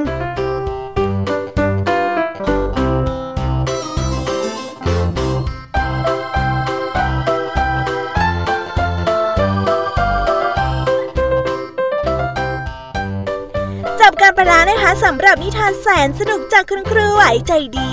[14.07, 17.91] จบกันไปแล้วนะคะสำหรับนิทานแสนสนุกจากคุณครูไหวใจดี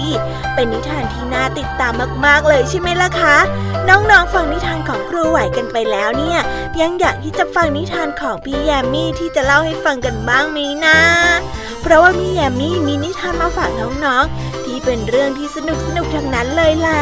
[0.54, 1.92] เป็นนิทานที่น่าติดตาม
[2.26, 3.36] มากๆเลยใช่ไหมล่ะคะ
[3.88, 6.38] น้องๆฟังนิทานของครูไหวกันไปแล้วเนี่ย
[6.80, 10.98] ยังอยากที่จะฟังนิทานของพี่แยมมี่ที่จะเล่าให้ฟังกันบ้างไหมนะ
[11.82, 17.00] เพราะว่าพี่แยมมี่มีนิทานมาฝากน้องๆที่เป็นเรื่องที่สนุกสนุกทั้งนั้นเลยล่ะ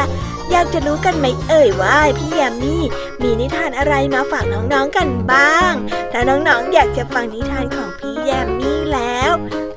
[0.51, 2.83] อยากจะรู้กันไหมเอ่ยว่าพี่แยมมี่
[3.23, 5.73] มีนิทานอะไรมาฝากน้องๆกันบ้าง
[6.13, 9.33] ถ้าน้องๆอยากจะฟังนิทานของพี่แยมมี่แล้ว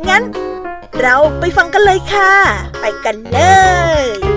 [0.10, 0.24] งั้น
[1.02, 2.32] เราไปฟังกันเลยค่ะ
[2.82, 3.40] ไปกันเล
[4.02, 4.33] ย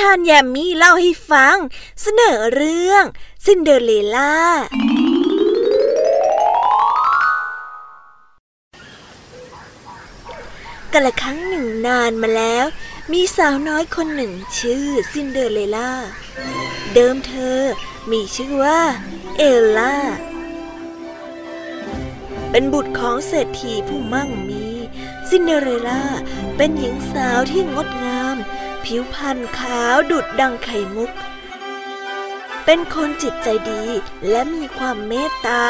[0.00, 1.56] ทานแยมมี่เล่าให้ฟัง
[2.02, 3.04] เสนอเรื่อง
[3.44, 4.34] ซินเดอเรลล่า
[10.92, 12.66] กันละครั้งหนึ่งนานมาแล้ว
[13.12, 15.92] มีสาวน้อยคนหนึ่งชื่อซินเดอเรลล่า
[16.94, 17.60] เดิมเธอ
[18.10, 18.80] มีชื่อว่า
[19.38, 19.96] เอลล่า
[22.50, 24.64] เป็นบุตรของเศรษฐีผู้มั่งมี
[25.28, 26.02] ซินเดอเรลล่า
[26.56, 28.36] เป็นหญิงสาวที่งดงาม
[28.86, 31.10] ผิวพรรณขาวดุจดังไข่มุก
[32.64, 33.84] เป็นคนจิตใจดี
[34.28, 35.62] และมีความเมตตา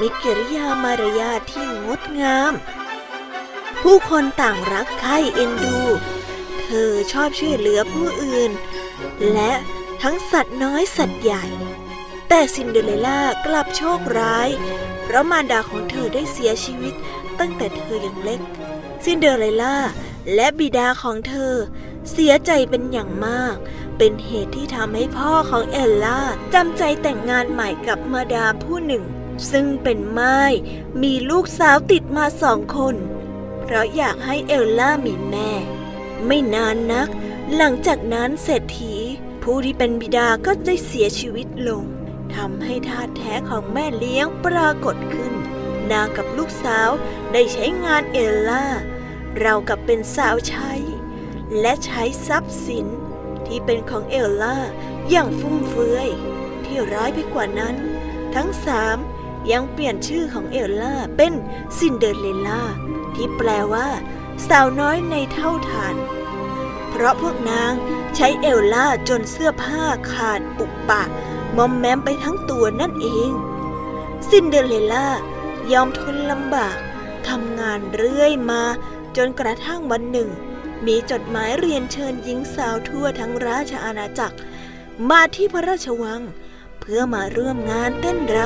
[0.00, 2.52] มีกิริยามารยาทที่งดงาม
[3.82, 5.78] ผู้คนต่างรักใคร่เอ็นดู
[6.62, 8.50] เธอชอบช่วยเหลือผู้อื่น
[9.32, 9.52] และ
[10.02, 11.44] ทั้งสัตว์น้อยสัตว์ใหญ่
[12.28, 14.48] แต่ซินเดอเรลล่ากลับโชคร้าย
[15.02, 16.94] เพราะมารดาของเธอได้เสียชีวิต
[17.38, 18.40] ตั้งแต่เธอยังเล็ก
[19.04, 19.76] ซินเดอเรลล่า
[20.34, 21.54] และบิดาของเธอ
[22.10, 23.56] เสียใจเป็นอย่างมาก
[23.98, 26.20] เป็นเหตุที่ทำให้พ่อของเอลล่า
[26.54, 29.04] จำใจแต่งงานใหม่กับมาดาผู้หนึ่ง
[29.50, 30.38] ซึ่งเป็นม่าย
[31.02, 32.96] มีลูกสาวติดมาสองคน
[33.60, 35.50] เพราะอยากให้เอลล่ามีแม่
[36.26, 37.08] ไม่นานนัก
[37.54, 38.94] หลังจากนั้นเศรษฐี
[39.42, 41.84] ผู้ที่เป็นบิดาก็ได้เสียชีวิตลง
[42.34, 45.34] ทำให้ธาตุแท้ของแม่เลี้ยงปรากฏขึ้น
[45.92, 46.90] นางกับลูกสาว
[47.32, 48.64] ได้ใช้งานเอลล่า
[49.40, 50.72] ราวกับเป็นสาวใช้
[51.60, 52.86] และใช้ทรัพย์สิน
[53.46, 54.56] ที่เป็นของเอลล่า
[55.10, 56.08] อย่างฟุ่มเฟือย
[56.64, 57.76] ที่ร้ายไปกว่านั้น
[58.34, 58.96] ทั้งสาม
[59.52, 61.32] ยังเปลี่ยนชื่อของเอลล่าเป็น
[61.78, 62.62] ซินเดอเรลล่า
[63.14, 63.88] ที่แปลว่า
[64.48, 65.94] สาวน้อยในเถ้าถ่าน
[66.90, 67.72] เพราะพวกนาง
[68.16, 71.02] ใช้เอลล่าจนเสื้อผ้าขาดปุปะ
[71.56, 73.30] มอมแมมไปทั้งตัวนั่นเอง
[74.28, 75.08] ซินเดอเรลล่า
[75.72, 76.76] ยอมทนลำบาก
[77.28, 78.62] ทำงานเรื่อยมา
[79.16, 80.28] จนกระทั่งวันหนึ่ง
[80.86, 84.36] มีจดหมายเรียนเชิญหญิงสาวทั่วทั้งราชอาณาจักร
[85.10, 86.22] มาที่พระราชวัง
[86.80, 88.36] เพื่อมาร่วมงานเต้นร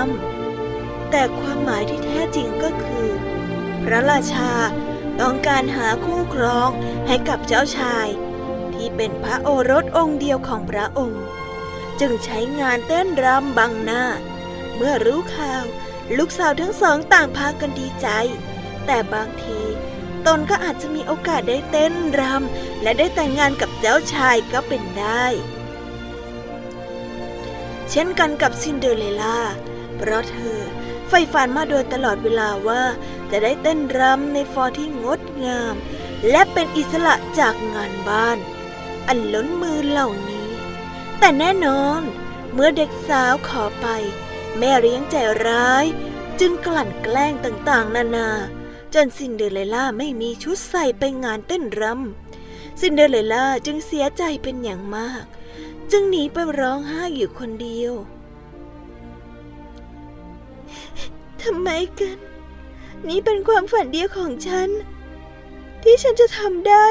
[0.52, 3.08] ำแต่ความหมายที่แท้จริงก็คือ
[3.84, 4.52] พระราชา
[5.20, 6.70] ต้องการหาคู่ครอง
[7.06, 8.08] ให้กับเจ้าชาย
[8.74, 11.22] ที่เป็นพระโอรสองค์เดียวของพระองค์
[12.00, 14.04] จึงใช้งานเต้นรำบังหน้า
[14.76, 15.64] เมื่อรู้ข่าว
[16.16, 18.08] ลูกสาวทั้งสองต่างพากันดีใจ
[18.86, 19.55] แต่บางที
[20.26, 25.24] ตนก็อาจจะมีโอกาสได้เต้นรำและได้แต่งงานกับเจ้าชายก็เป็นได้
[27.90, 29.40] เช่นกันกับซินเดอเรลล่า
[29.96, 30.58] เพราะเธอ
[31.08, 32.82] ใฝ่ฝันมาโดยตลอดเวลาว่า
[33.30, 35.74] จะได้เต้นรำในฟลอร์ที่งดงาม
[36.30, 38.38] และเป็นอิสระจากงานบ้าน
[39.08, 40.50] อันล้นมือเหล่านี้
[41.18, 42.00] แต่แน่นอน
[42.52, 43.86] เมื่อเด็กสาวขอไป
[44.58, 45.84] แม่เลี้ยงใจร้าย
[46.40, 48.30] จึงกลั่นแกล้งต่างๆ นานา
[48.96, 55.24] จนซินเดอเรลล่าไม่มีชุดใส่ไปงานเต้นรำซินเดอเรลล่าจึงเสียใจเป็นอย่างมาก
[55.90, 57.92] จึงหนีไปร้องไห้อยู่คนเดียว
[61.42, 62.16] ทำไมกัน
[63.08, 64.68] นี่เป็นความฝันเดียวของฉัน
[65.82, 66.86] ที่ฉันจะทำได้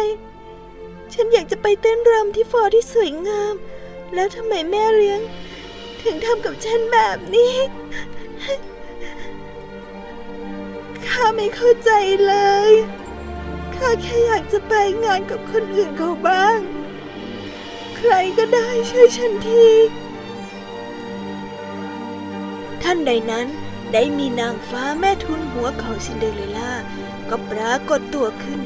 [1.14, 3.54] ฉันอยากจะไปเต้นรำที่ฟอร์ที่สวยงาม
[4.14, 5.22] แล้วทำไมแม่เลี้ยง
[6.02, 7.56] ถึงทำกับฉันแบบนี้
[11.10, 11.92] ข้าไม่เข้าใจ
[12.26, 12.34] เล
[12.70, 12.72] ย
[13.76, 16.60] ข้าแค่อยากจะไปงานกับคนอื่นเขาบ้าง
[17.98, 19.68] ใครก็ได้ช่วยฉันที
[22.84, 23.48] ทันใดนั้น
[23.94, 26.72] ได้มีนางฟ้าแม่ทูนหัวของซินเดอเรลล่า
[27.30, 28.60] ก็ปรากฏตัวขึ้น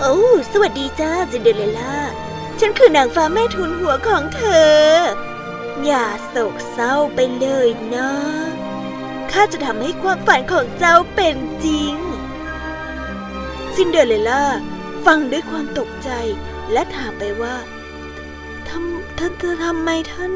[0.00, 0.16] โอ้
[0.52, 1.96] สวัสดีจ้าซินเดอเรลล่า
[2.60, 4.42] ฉันคือนางฟ้าแม่ทูนหัวของเธ
[4.72, 4.76] อ
[5.84, 8.10] อย่าโศกเศร้าไปเลยนะ
[9.30, 11.94] ข้าจะทำให้ความฝันของเจ้าเป็นจริง
[13.74, 14.44] ซินเดอเรลล่า
[15.04, 16.10] ฟังด้วยความตกใจ
[16.72, 17.56] และถามไปว่า
[18.68, 20.32] ทำท่านจะทำไมท่าน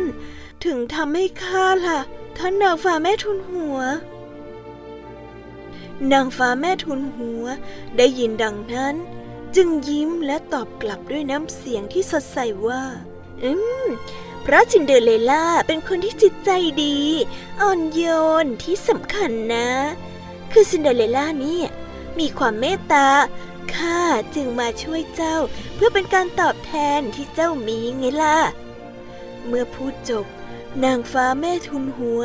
[0.65, 2.01] ถึงทำให้ข้าล่ะ
[2.39, 3.79] ท่านนางฟ้าแม่ทุนหัว
[6.13, 7.45] นางฟ้าแม่ทุนหัว
[7.97, 8.95] ได้ยินดังนั้น
[9.57, 12.83] จึงยิ้มและตอบกลับด้วยน้ำเสียงที่สดใสว่า
[13.43, 13.53] อื
[13.87, 13.89] ม
[14.43, 16.51] เพราะซินเดอเรลล่าเป็นคนที่จิตใจ
[16.85, 16.99] ดี
[17.61, 18.03] อ่อนโย
[18.45, 19.69] นที่สำคัญนะ
[20.53, 21.61] คือซินเดอเรลล่านี่
[22.19, 23.09] มีความเมตตา
[23.75, 24.01] ข้า
[24.35, 25.37] จึงมาช่วยเจ้า
[25.75, 28.39] เพื่อเป็นการตอบแทนที่เจ้ามีไงล่ะ
[29.47, 30.27] เมื่อพูดจบ
[30.85, 32.23] นางฟ้าแม่ทูนหัว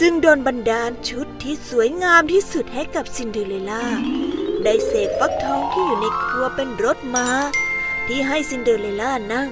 [0.00, 3.84] จึงดลบันดาลชุดที่สวยงามที่สุดให้กับซินเดอเรลล่า
[4.64, 7.28] ได้เสกฟักทองที่อยู่ในครัวเป็นรถม้า
[8.06, 9.48] ที่ให้ซินเดอเรลล่านั่ง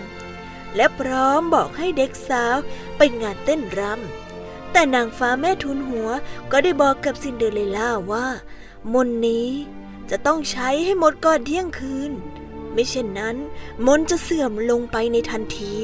[0.76, 2.56] และพร้อมบอกให้เด็กสาว
[2.96, 6.08] ไปงานเต้นรำแต่นางฟ้าแม่ทูนหัว
[6.52, 8.26] ก็ได้บอกกับซินเดอเรลล่าว่า
[8.92, 9.48] มนตร์นี้
[10.10, 12.12] จะต้องใช้ให้หมดก่อนเที่ยงคืน
[12.72, 13.36] ไม่เช่นนั้น
[13.86, 15.76] มนตร์จะเสื่อมลงไปในทันที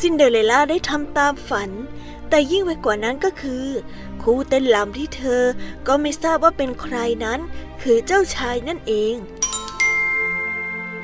[0.00, 1.70] ซินเดอเรลล่าได้ทำตามฝัน
[2.28, 3.66] แต่ยิ่งไปกว่านั้นก็คือ
[4.22, 5.42] คู่เต้นรำที่เธอ
[5.86, 7.40] ก็ไม่ทราบว่าเป็นใครนั้น
[7.82, 9.14] คือเจ้าชายนั่นเอง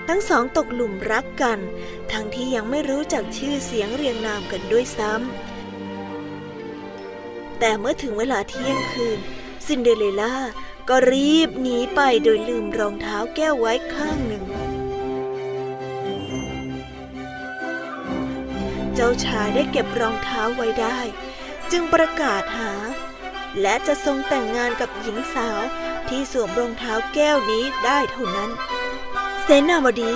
[0.09, 1.59] ทั้งสองตกหลุมรักกัน
[2.13, 5.29] ทั้งที่ยังไม่รู้จักชื่อเสียงเรียงนามกันด้วยซ้ำ
[7.59, 9.19] แต่เมื่อถึงเวลาเที่ยงคืน
[9.67, 10.35] ซินเดอเรลล่า
[10.89, 14.45] ก็รีบหนีไปโดยลืมรองเท้าแก้วไว้ข้างหนึ่ง
[18.95, 20.99] เจ้าชายได้เก็บรองเท้าไว้ได้
[21.71, 22.73] จึงประกาศหา
[23.61, 25.61] และจะทรงแต่งงานกับหญิงสาว
[26.09, 28.51] ที่สวมรองเท้าแก้วนี้ได้เท่านั้น
[29.55, 30.15] สนาบดี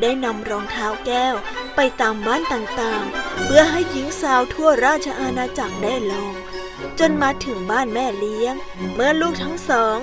[0.00, 1.34] ได้นำรองเท้าแก้ว
[1.76, 6.32] ไปตามบ้านต่างๆ เพื่อให้หญิงสาวทั่วราชอาณาจักรได้ลอง
[6.98, 8.54] จนมาถึงบ้านแม่เลี้ยง
[8.94, 9.98] เมื่อลูกทั้งสอง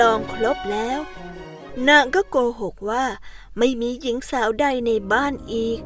[0.00, 0.98] ลองครบแล้ว
[1.88, 3.04] นางก็โกหกว่า
[3.58, 5.80] ไม่มีหญิงสาวใดในบ้านอีก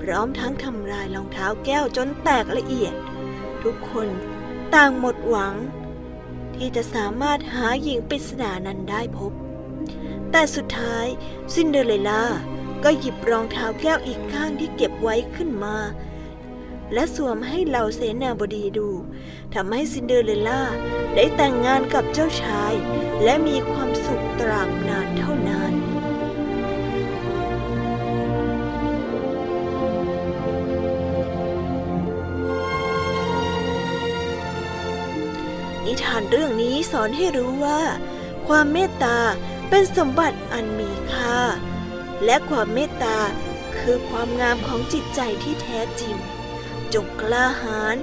[0.00, 2.94] พร้อมทั้งทำลายรองเท้าแก้วจนแตกละเอียด
[3.62, 4.08] ทุกคน
[4.74, 5.54] ต่างหมดหวัง
[6.54, 9.32] ที่จะสามารถหาหญิงปริศนานั้นได้พบ
[10.32, 11.06] แต่สุดท้าย
[11.54, 12.24] ซินเดอเรลล่า
[12.84, 15.76] ก็หยิบรองเท้าแก้วอีกข้างที่เก็บไว้ขึ้นมา
[16.92, 18.88] และสวมให้เหล่าเสนาบดีดู
[19.54, 20.62] ทำให้ซินเดอเรลล่า
[21.14, 22.72] ได้แต่งงานกับเจ้าชาย
[23.24, 25.72] และมีความสุขตราบนานเท่านาน
[35.84, 37.80] นิทานเรื่องนี้สอนให้รู้ว่า
[38.46, 39.18] ความเมตตา
[39.70, 41.40] เป็นสมบัติอันมีค่า
[42.24, 43.18] และความเมตตา
[43.78, 46.14] คือความงามของจิตใจที่แท้จริง
[46.94, 47.96] จงกล้าหาญ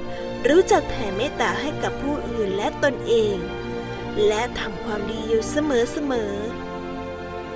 [0.49, 3.37] รู้จักแผ่เมตตาให้กับผู้อื่นและตนเอง
[4.27, 6.33] และทำความดีอยู่เสมอ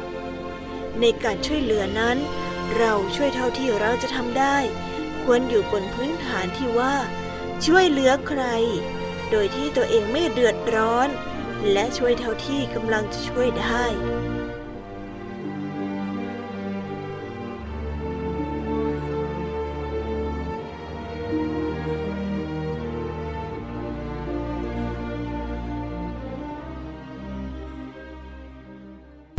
[0.08, 2.18] ๆในการช่วยเหลือนั้น
[2.78, 4.58] เราช่วยเท่าที่เราจะทำได้
[5.24, 6.96] ควรอยู่บนพื้นฐานที่ว่า
[7.66, 8.44] ช่วยเหลือใคร
[9.32, 11.10] โดยที่ตัวเองไม่เดือดร้อน
[11.72, 13.84] และช่วยเท่าที่กำลังจะช่วยได้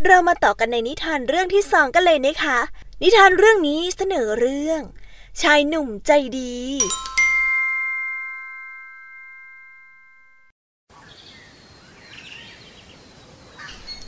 [0.08, 2.58] เรามาต่อกันในนิทานเรื่องที่สองกันเลยนะคะ
[3.02, 4.80] นิทานเรื่องนี้เสนอเรื่อง
[5.42, 6.54] ชายหนุ่มใจดี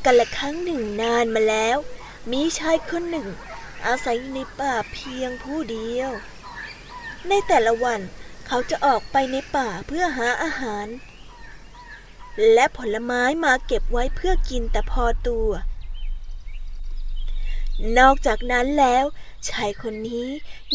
[0.04, 1.76] กันละครั้งหนึ่งนานมาแล้ว
[2.32, 3.28] มีชายคนหนึ่ง
[3.86, 6.10] อาศัยอยู่ในป่าเพียงผู้เดียว
[7.28, 8.00] ในแต่ละวัน
[8.46, 10.86] เขาจะออกไปในป่าเพื่อหาอาหาร
[12.52, 15.48] และผลไม้มาเก็บไว้เพื่อกินแต่พอตัว
[17.98, 19.04] นอกจากนั้นแล้ว
[19.48, 20.28] ชายคนนี้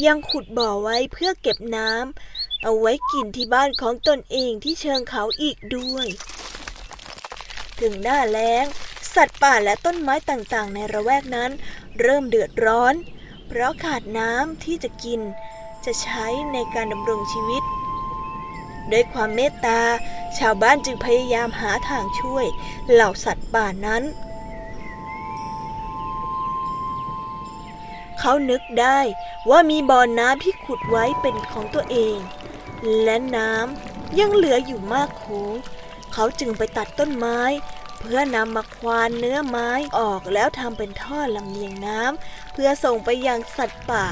[0.05, 6.07] ยังขุดบ่อไว้เพื่อเก็บน้ำเอาไว้กินที่บ้านของตนเองที่เชิงเขาอีกด้วย
[7.79, 8.65] ถึงหน้าแล้ง
[9.15, 11.51] สัตว์ป่าและต้นไม้ต่างๆ ในระแวกนั้น
[11.99, 12.93] เริ่มเดือดร้อน
[13.47, 15.21] เพราะขาดน้ำที่จะกิน
[15.85, 17.63] จะใช้ในการดำรงชีวิต
[18.91, 19.81] ด้วยความเมตตา
[20.37, 22.45] ชาวบ้านจึงพยายามหาทางช่วย
[22.91, 24.03] เหล่าสัตว์ป่านั้น
[28.19, 28.99] เขานึกได้
[29.49, 32.17] ว่ามีบ่อน้ำที่ขุดไว้เป็นของตัวเอง
[33.03, 35.53] และน้ำยังเหลืออยู่มากโขง
[36.13, 37.39] เขาจึงไปตัดต้นไม้
[37.99, 44.05] เพื่อนำมาควานเนื้อไม้ออกแล้วทำเป็นท่อลำเลียงน้ำเพื่อส่งไปยังสัตว์ป่า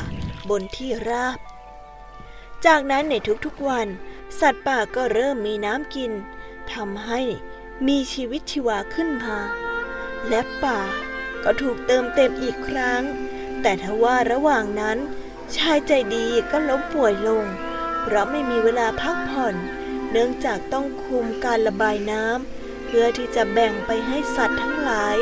[0.50, 1.39] บนที่ราบ
[2.65, 3.88] จากนั้นในทุกๆวัน
[4.39, 6.12] สัตว์ป่าก็เริ่มมีน้ำกิน
[6.73, 7.21] ทำให้
[7.88, 9.38] มีชีวิตชีวาขึ้นมา
[10.28, 10.80] และป่า
[11.43, 13.02] ก็ถูกเติมเต็มอีกครั้ง
[13.62, 14.97] แต่ทว่าระหว่างนั้น
[15.58, 17.45] ชายใจดีก็ล้มป่วยลง
[18.02, 19.56] เพราะไม่มีเวลาพักผ่อน
[20.12, 22.57] เนื่องจากต้องคุมการระบายน้ำ
[22.88, 25.17] เพื่อที่จะแบ่งไปให้สัตว์ทั้งหลาย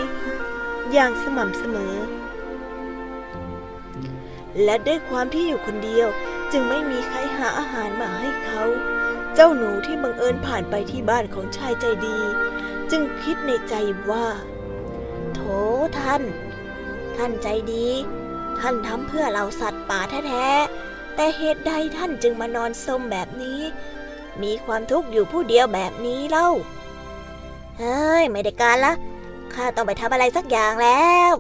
[0.92, 1.96] อย่างสม่ำเสมอ
[4.64, 6.08] และด้วยความที่อยู่คนเดียว
[6.52, 8.64] จึงไม่มีใครหาอาหารมาให้เขา
[9.34, 12.20] เจ้าหนูที่บังเอิญผ่านไปที่บ้านของชายใจดี
[12.92, 13.74] จึงคิดในใจ
[14.10, 14.28] ว่า
[15.34, 15.42] โถ
[16.00, 16.24] ท่าน
[17.18, 17.88] ท่านใจดี
[18.60, 23.62] ท่านทำเพื่อเราสัตว์ป่าแท้ๆ แต่เหตุใดท่านจึงมานอนสมแบบนี้
[24.44, 26.50] มีความทุกข์อยู่ผู้เดียวแบบนี้เล่า
[27.80, 28.94] เฮ้ย ไม่ได้การละ
[29.54, 31.34] ข้าต้องไปทำอะไรสักอย่างแล้ว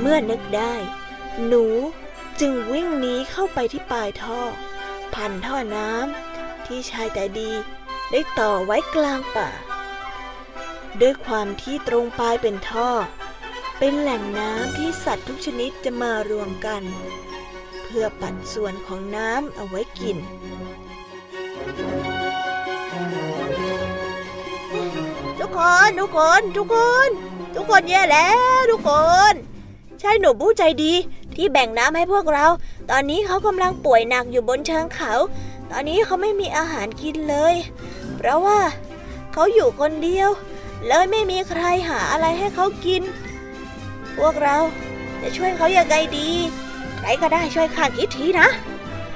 [0.00, 0.74] เมื่อนึกได้
[1.46, 1.64] หนู
[2.40, 4.40] จึงวิ่งหนีเข้าไปที่ปลายท่อ
[5.14, 7.52] พันท่อน้ำที่ชายแต่ดี
[8.10, 9.48] ได้ต่อไว้กลางป่า
[11.00, 12.90] ด้วยความที่ตรงปลายเป็นท่อ
[13.82, 16.82] เป็นแหล่งน้ำที่สัตว์ทุกชนิดจะมารวมกัน
[17.84, 20.16] เพื่อปัดส่วนของน้ำเอาไว้กิน
[25.38, 26.76] ทุกคนทุกคนทุกค
[27.06, 27.08] น
[27.54, 28.28] ทุกคนแย่แล้
[28.58, 28.90] วทุกค
[29.30, 29.34] น
[30.02, 30.92] ชายหนุ่มผู้ใจดี
[31.36, 32.46] ที่แบ่งน้ำให้พวกเรา
[32.90, 35.12] ตอนนี้เขากำลังป่วยหนักอยู่บนเชิงเขา
[35.70, 37.54] ตอนนี้เขาไม่มีอาหารกินเลย
[38.16, 38.60] เพราะว่า
[39.32, 40.30] เขาอยู่คนเดียว
[40.86, 43.02] เลยไม่มีใครหาอะไรให้เขากิน
[44.18, 44.56] พวกเรา
[45.22, 46.28] จะช่วยเขาอย่างไงดี
[46.98, 48.48] ใครก็ได้ช่วยข้าคิดทีนะ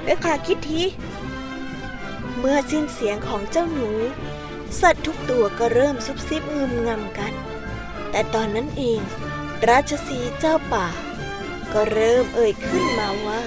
[0.03, 0.81] ช่วยข้าคิดที
[2.39, 3.91] เมื่อสิ้นเสียงของเจ้าหนู
[4.81, 7.33] สัตว์ทุกตัวก็เริ่มซุบซิบงึมงำกัน
[8.11, 8.99] แต่ตอนนั้นเอง
[9.69, 10.87] ราชสีเจ้าป่า
[11.73, 13.41] ก็เริ่มเอ่ยขึ้นมาว่า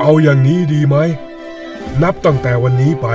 [0.00, 0.96] เอาอย่างนี้ดีไหม
[2.02, 3.08] นับตั้งแต่วันนี้ไป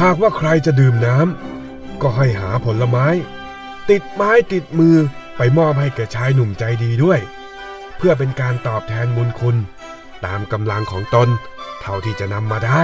[0.00, 3.06] หากว่าใครจะดื่มน้ำก็ให้หาผลไม้
[3.90, 4.96] ติดไม้ติดมือ
[5.36, 7.20] ไปมอบให้แก่ชายหนุ่มใจดีด้วย
[7.96, 9.56] เพื่อเป็นการตอบแทนบุญคุณ
[10.24, 11.28] ตามกำลังของตน
[11.80, 12.82] เท่าที่จะนำมาได้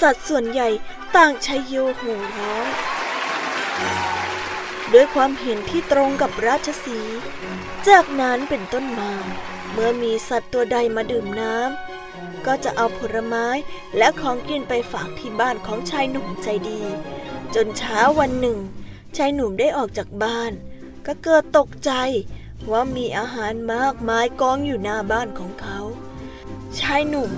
[0.00, 0.68] สัตว์ส่วนใหญ่
[1.16, 2.66] ต่างชัยโยโห่ร้อง
[4.92, 7.00] ด้วยความเห็นที่ตรงกับราชสี
[7.88, 9.12] จากนั้นเป็นต้นมา
[9.72, 13.46] เมื่อมีสัตว์ตัวใดมาดื่มน้ำก็จะเอาผลไม้
[13.98, 16.82] และของกินไปฝากที่บ้านของชายหนุ่มใจดี
[17.54, 18.58] จนเช้าวันหนึ่ง
[19.16, 20.52] ชายหนุ่มได้ออกจากบ้าน
[21.06, 21.92] ก็เกิดตกใจ
[22.70, 25.78] ว่ามีอาหารมากมายกองอยู่หน้าบ้านของเขา
[26.80, 27.30] ชายหนุ่ม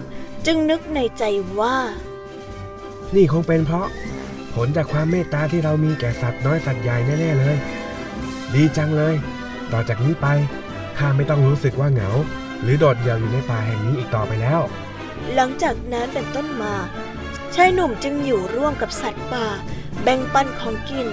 [0.47, 1.25] จึงนึกในใจ
[1.61, 1.77] ว่า
[3.15, 3.89] นี่คงเป็นเพราะ
[4.55, 7.57] ผลจากความเมตตาที่เรามีแก่สัตว์น้อยสัตว์ใหญ่แน่ๆเลย
[8.55, 9.15] ดีจังเลย
[9.73, 10.27] ต่อจากนี้ไป
[10.99, 12.11] ข้าไม่ต้องรู้สึกว่าเหงา
[12.63, 14.61] หรือโดดเดี่ยวอยู่ในป่าแห่งนี้อีกต่อไปแล้ว
[15.35, 16.75] หลังจากนั้นเป็นต้นมา
[17.55, 19.47] ชายหนุ่มจึงอยู่ร่วมกับสัตว์ป่า
[20.03, 21.07] แบ่งปันของกิน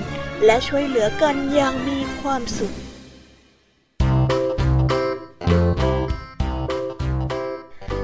[0.46, 2.74] และช่วยเหลือกันอย่างมีความสุข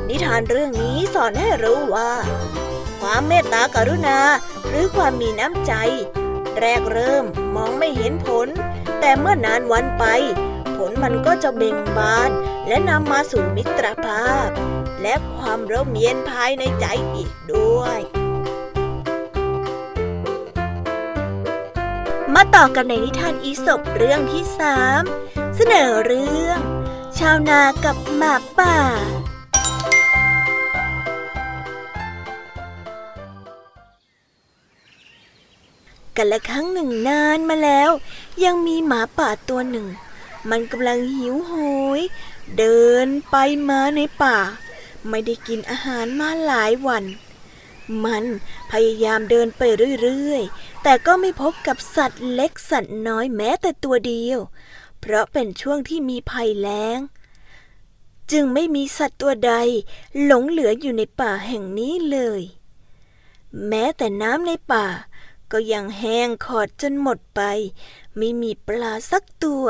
[0.08, 2.12] นิทานเรื่องนี้สอนให้รู้ว่า
[3.00, 4.20] ความเมตตากรุณา
[4.68, 5.74] หรือความมีน้ำใจ
[6.60, 7.26] แรกเริ่ม
[7.56, 8.48] มองไม่เห็นผล
[9.00, 10.06] แต่เมื่อนานวันไป
[10.78, 12.32] ผลมันก็จะเบ่งบาน
[12.68, 14.48] และนำมาสู่มิตรภาพ
[15.02, 16.86] และความร่มเย็นภายในใจ
[17.16, 18.00] อีกด้วย
[22.36, 25.02] มาต่อกันในนิทานอีสบเรื่องที่สาม
[25.56, 26.60] เสนอเรื่อง
[27.18, 28.78] ชาวนากับหมาป่า
[36.18, 37.92] กันละครั้งหนึ่งนานมาแล้ว
[38.44, 39.88] ยังมีหมาป่าตัวหนึ่ง
[40.50, 41.54] มันกำลังหิวโห
[42.00, 42.02] ย
[42.58, 43.36] เดินไป
[43.70, 44.38] มาในป่า
[45.10, 47.04] ไม่ได้กินอาหารมาหลายวัน
[48.06, 48.26] มัน
[48.72, 49.62] พยายามเดินไป
[50.02, 54.40] เรื่อยๆ แต่ก็ไม่พบกับสัตว์เล็กสัตว์น้อยแม้แต่ตัวเดียว
[55.00, 57.00] เพราะเป็นช่วงที่มีภัยแล้ง
[58.32, 59.54] จึงไม่มีสัตว์ตัวใด
[60.24, 62.42] หลงเหลืออยู่ในป่าแห่งนี้เลย
[63.68, 64.88] แม้แต่น้ำในป่า
[65.52, 67.42] ก็ยังแห้งขอดจนหมดไป
[68.18, 69.66] ไม่มีปลาสักตัว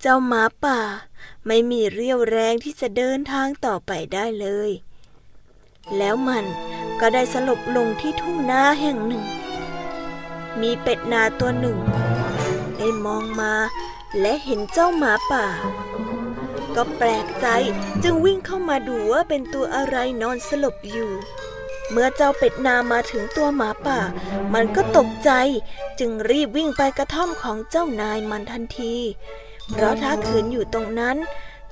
[0.00, 0.80] เจ้าหมาป่า
[1.46, 4.70] ไม่มีเรี่ยวแรงที่จะเดินทางต่อไปได้เลย
[5.96, 6.44] แล้วมัน
[7.00, 9.24] ก็ได้สลบลงที่ทุ่งนาแห่งหนึ่ง
[10.60, 11.78] มีเป็ดนาตัวหนึ่ง
[12.78, 13.54] ได้มองมา
[14.20, 15.46] และเห็นเจ้าหมาป่า
[16.76, 17.46] ก็แปลกใจ
[18.02, 21.10] จึงวิ่งเข้ามาดูว่าเป็นตัวอะไรนอนสลบอยู่
[21.90, 24.00] เมื่อเจ้าเป็ดนามาถึงตัวหมาป่า
[24.54, 25.30] มันก็ตกใจ
[25.98, 28.94] จึงรีบวิ่งไปกระท่อมของเจ้านายมันทันที
[29.70, 31.16] เพราะถ้าขืนอยู่ตรงนั้น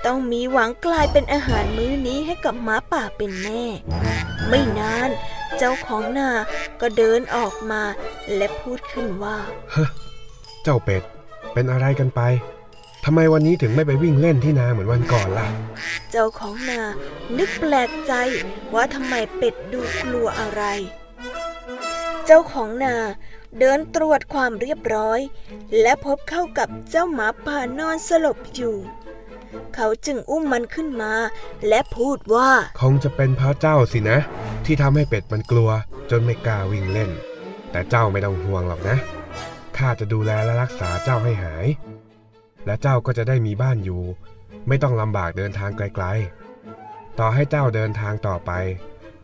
[0.06, 3.64] ต้องมีหวังกลายเป็นอาหารมื้อนี้ให้กับหมาป่าเป็นแน่
[4.48, 5.10] ไม่นาน
[5.58, 6.30] เจ้าของนา
[6.80, 7.82] ก็เดินออกมา
[8.36, 9.36] และพูดขึ้นว่า
[10.62, 11.02] เจ้าเป็ด
[11.52, 12.20] เป็นอะไรกันไป
[13.04, 15.48] ทำไมวันนี้ถึงไม่ไปวิ่งเล่นที่นาเหมือนวันก่อนล่ะ
[16.10, 16.80] เจ้าของนา
[17.38, 18.12] นึกแปลกใจ
[18.74, 20.62] ว่าทำไมเป็ดดูกลัวอะไร
[22.26, 22.96] เจ้าของนา
[23.58, 25.20] เดินตรวจความเรียบร้อย
[25.80, 28.76] และพบเข้ากับเจ้าหมาป่านอนสลบอยู่
[29.74, 31.12] เขาจึงอุ้มมันขึ้นมา
[31.68, 32.50] และพูดว่า
[32.80, 34.18] คงจะเป็นพระเจ้าสินะ
[34.64, 35.70] ที่ทำให้เป็ดมันกลัว
[36.10, 37.10] จนไม่กล้าวิ่งเล่น
[37.70, 38.96] แต่เจ้าไม่ต้องห่วงหรอกนะ
[39.76, 41.66] ข้าจะดูแลและรักษาเจ้าให้หาย
[42.66, 44.02] และเจ้าก็จะได้มีบ้านอยู่
[44.68, 48.52] ไม่ต้องลำบากเดินทางไกลๆ ต่อให้เจ้าเดินทางต่อไป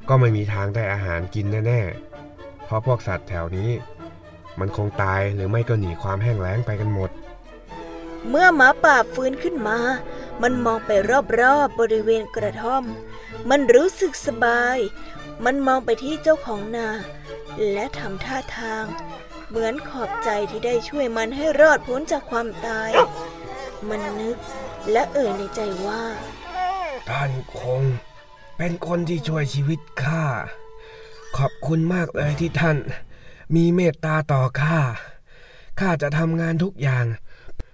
[0.08, 3.70] ก็ไม่มีทางได้อาหารกินแน่ๆ เพราะพวกสัตว์แถวนี้
[4.60, 7.10] มันคงตายหรือไม่ก็หนีความแห้งแล้งไปกันหมด
[8.28, 9.78] เมื่อหมาป่าฟื้นขึ้นมา
[10.42, 12.84] มันมองไปรอบๆบบริเวณกระท่อม
[13.50, 14.78] มันรู้สึกสบาย
[15.44, 16.88] มันมองไปที่เจ้าของนา
[17.72, 18.84] และทำท่าทาง
[19.48, 22.90] เหมือนขอบใจที่ได้ช่วยมันให้รอดพ้นจากความตาย
[23.88, 24.36] มันนึก
[24.90, 26.02] และเอ่ยในใจว่า
[27.08, 27.82] ท่านคง
[28.56, 30.24] เป็นคนที่ช่วยชีวิตข้า
[31.36, 32.76] ขอบคุณมากเลยที่ท่าน
[33.54, 34.78] มีเมตตาต่อข้า
[35.80, 37.04] ข้าจะทำงานทุกอย่าง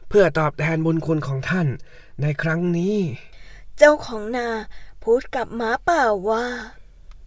[0.09, 1.69] เพื่อตอบแทนบุญคุณของท่าน
[2.21, 2.97] ในครั้งนี้
[3.79, 4.49] เจ้าของนา
[5.05, 6.45] พูดกับหมาป่าว่า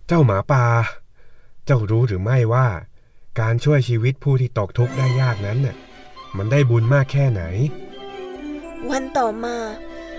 [0.08, 0.66] เจ้าหมาป่า
[1.66, 2.68] เจ้ารู้หรือไม่ว่า
[3.40, 5.76] การช่วยชีวิตผู้ที่ตกทุกข์ได้ยากนั้นน่ะ
[6.38, 7.42] มันได้บุญมากแค่ไหน
[8.90, 9.58] วันต่อมา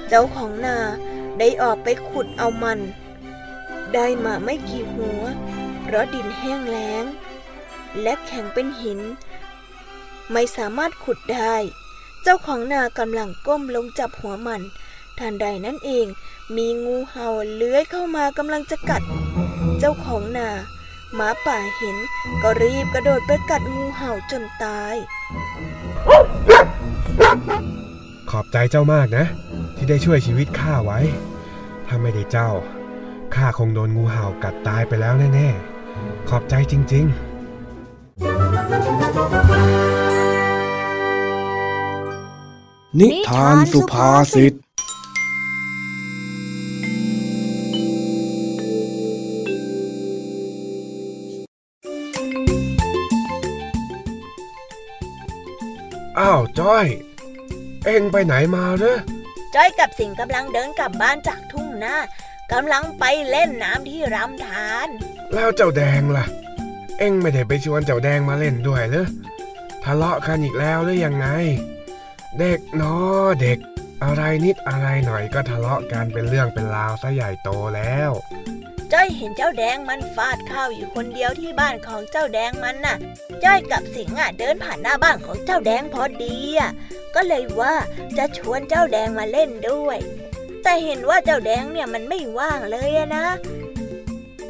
[0.08, 0.76] เจ้าของนา
[1.38, 2.78] ได้ออกไปขุดเอามัน
[3.94, 5.20] ได้มาไม่กี่หัว
[5.82, 7.04] เพราะดินแห้งแล้ง
[8.02, 9.00] และแข็งเป็นหิน
[10.32, 11.54] ไม่สามารถขุดได้
[12.22, 14.62] เจ้าของนากำลังก้มลงจับหัวมัน
[15.18, 16.06] ทันใดนั้นเอง
[16.56, 19.02] มีงูเห่าเลื้อยเข้ามากำลังจะกัด
[19.78, 20.48] เจ้าของนา
[21.14, 21.96] หมาป่าเห็น
[22.42, 24.94] ก็รีบกระโดดไปกัดงูเห่าจนตาย
[28.30, 29.24] ขอบใจเจ้ามากนะ
[29.76, 31.00] ที่ได้ช่วยชีวิตข้าไว้
[31.86, 32.50] ถ้าไม่ได้เจ้า
[33.34, 37.12] ข้าคงโดนงูเห่ากัดตายไปแล้วแน่ๆ ขอบใจจริง ๆ
[43.00, 44.54] นิทานสุภาษิต
[56.18, 56.86] อ้าวจ้อย
[57.84, 58.98] เอ็งไปไหนมาเหรอ
[59.54, 61.96] จ้อยกับสิงห์กำลังเดินกลับบ้านจากทุ่งนา
[62.52, 64.88] กำลังไปเล่นน้ำที่รำธาร
[65.34, 66.24] แล้วเจ้าแดงล่ะ
[66.98, 69.06] เอ็งไม่ได้ไปชวนเจ้าแดงมาเล่นด้วยเหรอ
[69.84, 71.26] ทะเลาะกันอีกแล้วหรือยังไง
[72.38, 73.58] เด็กเนาะเด็ก
[74.04, 78.10] อะไรนิดอะไรหน่อยก็ทะเลาะกันเป็นเรื่องเป็นราวซะใหญ่โตแล้ว
[78.92, 82.96] จ้อยเห็นเจ้าแดงมันฟาดข้าวอยู่คนเดียวที่บ้านของเจ้าแดงมันน่ะ
[83.44, 86.70] จ้อยกับสิงห์อะเดินผ่านหน้าบ้านของเจ้าแดงพอดีอะ
[87.14, 87.74] ก็เลยว่า
[88.18, 89.98] จะชวนเจ้าแดงมาเล่นด้วย
[90.62, 93.26] แต่เห็นว่าเจ้าแดงเนี่ยมันไม่ว่างเลยนะ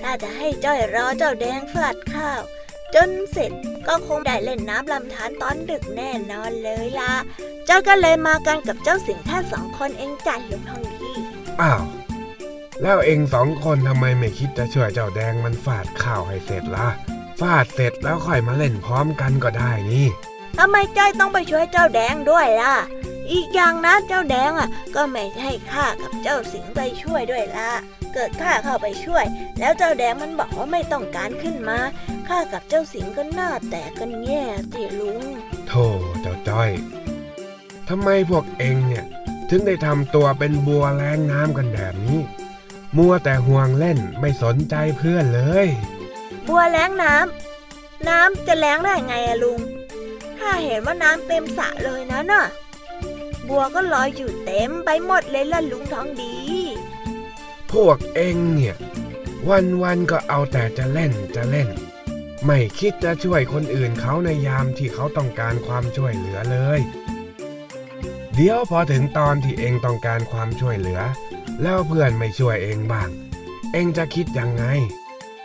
[0.00, 2.40] ถ้าจะให้จ้อยรอเจ้าแดงฟาดข้าว
[2.94, 3.52] จนเสร็จ
[3.86, 7.12] ก็คงได้เล่นน้ำลำธารตอนดึกแน่นอนเลยล่ะ
[7.68, 11.12] จ้อยก็เลยมากันกับเจ้าสิงห์แค่สองคนเองจ้ะลุงทองดี
[11.60, 11.82] อ้าว
[12.82, 16.88] แล้วเอ็งสองคนทำไมไม่คิดจะช่วยเจ้าแดงมันฟาดข้าวให้เสร็จล่ะ
[17.40, 20.06] ฟาดเสร็จแล้วค่อยมาเล่นพร้อมกันก็ได้นี่
[20.58, 22.74] ทำไมจ้อยต้องไปช่วยเจ้าแดงด้วยล่ะ
[23.32, 27.70] อีกอย่างนะเจ้าแดงอะ ก็ไม่ให้ข้ากับเจ้าสิงห์ไปช่วยด้วยล่ะ
[28.14, 29.24] เกิดข้าเข้าไปช่วย
[29.58, 31.78] แล้วเจ้าแดงมันบอกว่าไม่ต้องการขึ้นมา
[32.28, 35.22] ข้ากับเจ้าสิงห์ก็หน้าแตกกันแย่สิลุง
[35.68, 35.86] โธ่
[36.22, 36.70] เจ้าจ้อย
[37.88, 39.04] ทำไมพวกเอ็งเนี่ย
[39.50, 42.20] ถึงได้ทำตัวเป็นบัวแรงน้ำกันแบบนี้
[42.96, 45.66] มัวแต่ห่วงเล่นไม่สนใจเพื่อนเลย
[46.48, 49.60] บัวแล้งน้ำน้ำจะแล้งได้ไงอะลุง
[50.38, 52.44] ข้าเห็นว่าน้ำเต็มสระเลยนะน่ะ
[53.48, 56.34] บัวก็ลอยอยู่เต็มไปหมดเลยล่ะลุงทองดี
[57.72, 58.76] พวกเองเนี่ย
[59.48, 61.68] วันวันๆก็เอาแต่จะเล่นจะเล่น
[62.46, 66.80] ไม่คิดจะช่วยคนอื่นเขาในยามที่เขาต้องการความช่วยเหลือเลย
[68.34, 71.00] เดี๋ยวพอถึงตอนที่เองต้องการความช่วยเหลือ
[71.62, 73.08] แล้วเพื่อนไม่ช่วยเองบ้าง
[73.72, 74.64] เองจะคิดยังไง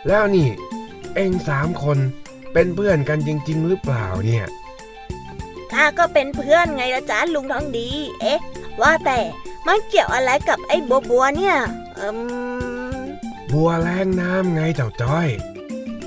[0.06, 0.48] แล้วนี่
[1.14, 1.98] เองสามคน
[2.52, 4.46] เป็นเพื่อนกันจริง ๆ หรือเปล่าเนี่ย
[5.72, 7.88] ข้าก็เป็นเพื่อนไงละจ๊ะลุงทองดี
[8.20, 8.40] เอ๊ะ
[8.80, 9.18] ว่าแต่
[9.66, 11.56] มันเกี่ยวอะไรกับไอ้บัวบัวเนี่ย
[13.52, 15.28] บัวแรงน้ำไงเจ้าจ้อย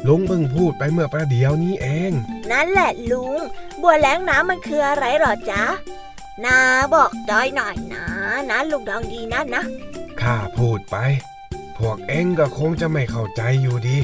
[0.07, 2.11] ลุงเพิ่งพูดไปเมื่อประเดี๋ยวนี้เอง
[2.51, 3.39] นั่นแหละลุง
[3.81, 5.63] บัวแล้งน้ำมันคืออะไรหรอจ๊ะ
[6.45, 6.57] นา
[6.93, 8.05] บอกจอยหน่อยนะ
[8.49, 9.63] นะลุงทองดีนะนะ
[10.21, 10.97] ข้าพูดไป
[11.77, 13.97] พวกเอ็งก็คงจะไม่เข้าใจอยู่ดี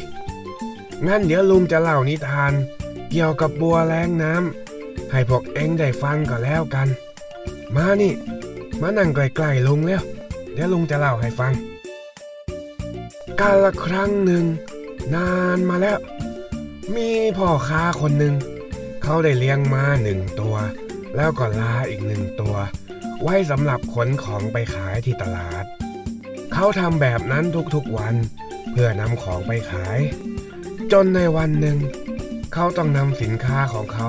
[1.07, 2.53] งั้นเดี๋ยวลุงจะเล่านิทาน
[3.09, 6.87] เกี่ยวกับบัวแรงน้ำให้พวกเอ็งได้ฟังก็แล้วกัน
[7.75, 8.13] มานี่
[8.81, 10.01] มานั่งใกล้ๆลุงแล้ว
[10.53, 11.53] เดี๋ยวลุงจะเล่าให้ฟัง
[13.41, 14.45] กาลครั้งหนึ่ง
[15.15, 15.99] นานมาแล้ว
[16.95, 18.35] มีพ่อค้าคนหนึ่ง
[19.03, 20.55] เขาได้เลี้ยงม้าหนึ่งตัว
[21.15, 22.55] แล้วก็ลาอีกหนึ่งตัว
[23.21, 25.63] ไว้สำหรับขนของไปขายที่ตลาด
[26.53, 28.15] เขาทำแบบนั้นทุกๆวัน
[28.71, 29.99] เพื่อนำของไปขาย
[30.91, 31.77] จนในวันหนึ่ง
[32.53, 34.07] เขาต้องนำสินค้าของเขา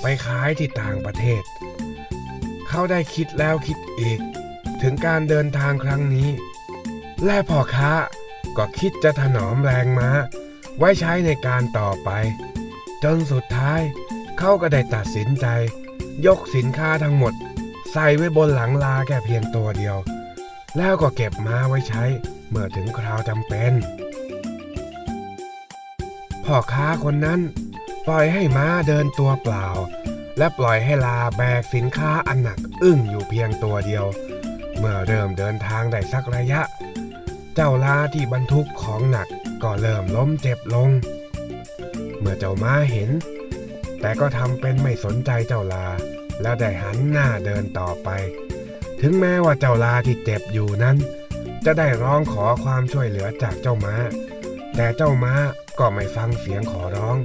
[0.00, 1.42] ไปขายที่ต่างประเทศ
[2.68, 4.20] เขาได้คิดแล้วคิดอีก
[4.82, 6.28] ถึงการเดินทางครั้งนี้
[7.24, 7.92] และพ่อค้า
[8.56, 10.10] ก็คิดจะถนอมแรงม้า
[10.78, 12.10] ไว้ใช้ในการต่อไป
[13.02, 13.80] จนสุดท้าย
[14.38, 15.46] เขาก็ได้ตัดสินใจ
[16.26, 17.34] ยกสินค้าทั้งหมด
[17.92, 19.96] ใส่ไว้บนหลังลาแค่เพียงตัวเดียว
[20.76, 22.04] แล้วก็เก็บม้าไว้ใช้
[22.48, 23.72] เมื่อถึงคราวจำเป็น
[26.44, 27.40] พ่อค้าคนนั้น
[28.06, 29.66] ปล่อยให้ม้าเดินตัวเปล่า
[30.38, 34.06] และปล่อยให้ลาแบกสินค้าอันหนักอึ้งอยู่เพียงตัวเดียว
[34.78, 36.60] เมื่อเริ่มเดินทางได้สักระยะ
[37.54, 39.28] เจ้าลาที่บรรทุกของหนัก
[39.62, 40.90] ก็เริ่มล้มเจ็บลง
[42.18, 43.10] เมื่อเจ้าม้าเห็น
[44.00, 45.86] แต่ก็ทำเป็นไม่สนใจเจ้าลา
[46.42, 48.08] แล้วได้หันหน้าเดินต่อไป
[49.00, 50.96] ถึงแม้ว่าเจ้าลาที่เจ็บอยู่นั้น
[51.64, 53.94] จะได้ร้องขอความช่วยเหลือจากเจ้าม้า
[54.76, 55.34] แต่เจ้าม้า
[55.78, 57.16] ก็ไม่ฟังเสียงขอร้อง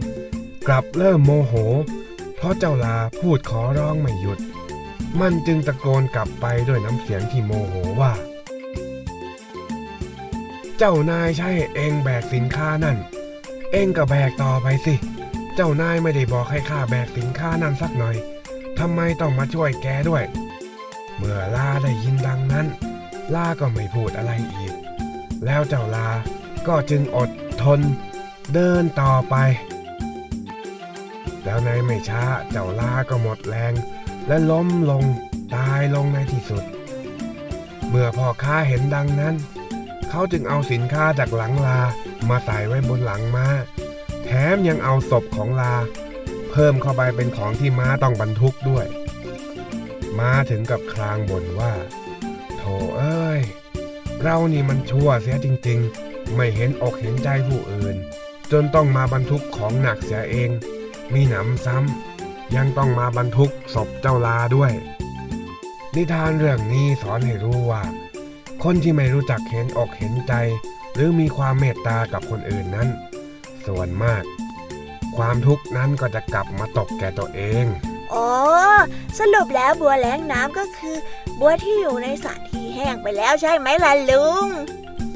[0.67, 1.53] กลับเริ่มโมโห
[2.35, 4.39] เพราะเจ้าลาพูดขอร้องไม่หยุด
[5.19, 8.11] มันจึงตะโกนกลับไปด้วยน้ำเสียงที่โมโหว่า
[10.77, 12.97] เจ้านายใช่เองแบกสินค้านั่น
[13.71, 14.95] เองก็แบกต่อไปสิ
[15.55, 18.15] เจ้านายไม่ได้บอกให้ข้าแบกสินค้านั่นสักหน่อย
[18.79, 20.23] ทำไมต้องมาช่วยแกด้วย
[21.17, 22.67] เมื่อลาได้ยินดังนั้น
[23.35, 24.73] ลาก็ไม่พูดอะไรอีก
[25.45, 26.09] แล้วเจ้าลา
[26.67, 27.29] ก็จึงอด
[27.63, 27.79] ทน
[28.53, 29.35] เดินต่อไป
[31.43, 33.73] แล้วในไม่ช้าเจ้าลาก็หมดแรง
[34.27, 35.03] และล้มลง
[35.55, 36.63] ตายลงในที่สุด
[37.89, 39.35] เมื่อพ่อค้าเห็นดังนั้น
[40.17, 41.79] เขาจึงเอาสินค้าจากหลังลา
[42.29, 43.47] มาใส่ไว้บนหลังม้า
[44.25, 45.75] แถมยังเอาศพของลา
[46.51, 48.85] เพิ่มเข้าไปเป็นของที่ม้าต้องบรรทุกด้วย
[50.19, 51.73] ม้าถึงกับคลางบ่นว่า
[52.57, 53.41] โธ่เอ้ย
[54.21, 57.95] เรานี่มันชั่วเสียจริงๆ ไม่เห็นอกเห็นใจผู้อื่น
[58.51, 60.49] จนต้องมาบรรทุกของหนักเสียเอง
[61.13, 64.71] มีหนำซ้ำยังต้องมาบรรทุกศพเจ้าลาด้วย
[65.95, 67.83] นิทานเรื่องนี้สอนให้รู้ว่า
[68.63, 70.33] คนที่ไม่รู้จักเห็นอกเห็นใจ
[70.93, 72.87] หรือมีความเมตตากับคนอื่นนั้น
[73.65, 74.23] ส่วนมาก
[75.17, 77.65] ความทุกข์นั้นก็จะกลับมาตกแก่ตัวเอง
[78.13, 78.29] อ๋อ
[79.19, 80.95] สรุปแล้วบัวแล้งน้ำก็คือ
[81.39, 84.47] บัวที่อยู่ในสระที่แห้งไปแล้วใช่ไหมล่ะลุง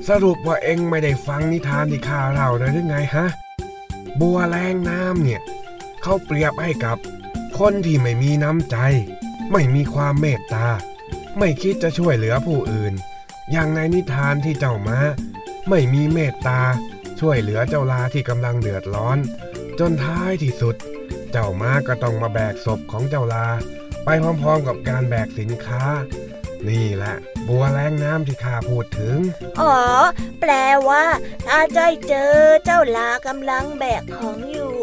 [0.09, 3.25] สรุปว่าเองไม่ได้ฟังนิทานที่ข้าเล่าเลยหรือไงฮะ
[4.19, 5.41] บัวแรงน้ำเนี่ย
[6.01, 6.97] เขาเปรียบให้กับ
[7.59, 8.77] คนที่ไม่มีน้ำใจ
[9.51, 10.67] ไม่มีความเมตตา
[11.37, 12.93] ไม่คิดจะช่วยเหลือผู้อื่น
[13.51, 14.99] อย่างในนิทานที่เจ้าม้า
[15.69, 16.61] ไม่มีเมตตา
[17.19, 19.17] ช่วยเหลือเจ้าลาที่กำลังเดือดร้อน
[19.79, 20.75] จนท้ายที่สุด
[21.31, 23.47] เจ้าม้าก็ต้องมาแบกศพของเจ้าลา
[24.05, 24.09] ไป
[24.41, 25.83] พร้อมๆกับการแบกสินค้า
[26.67, 27.15] นี่แหละ
[27.47, 29.17] บัวแรงน้ำที่ข้าพูดถึง
[29.59, 29.75] อ๋อ
[30.41, 30.51] แปล
[30.89, 31.05] ว่า
[31.47, 32.33] ถ้าจ้อยเจอ
[32.65, 34.75] เจ้าลากำลังแบกของอยู่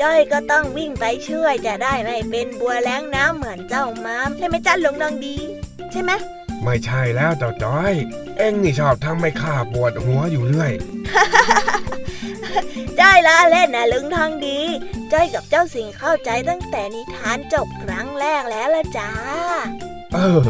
[0.00, 5.36] จ้อยก็ต้องวิ่งไปช่วยจะได้ไม่เป็นบัวแล้งน้ำเหมือนเจ้ามามใช่ไหมจ้าลุงดองดี
[5.92, 6.10] ใช่ไหม
[6.64, 7.92] ไม่ใช่แล้วเจ้าจ้อย
[8.38, 10.72] เอ็งนี่ชอบทำให้ข้าปวดหัวอยู่เรื่อย
[13.00, 14.60] จ้อยละเล่นนะลุงทองดี
[15.12, 19.10] จ้อยกับเจ้าสิงเข้าใจตั้งแต่นิทานจบครั้งแรกแล้วละจ้า
[20.14, 20.46] เออ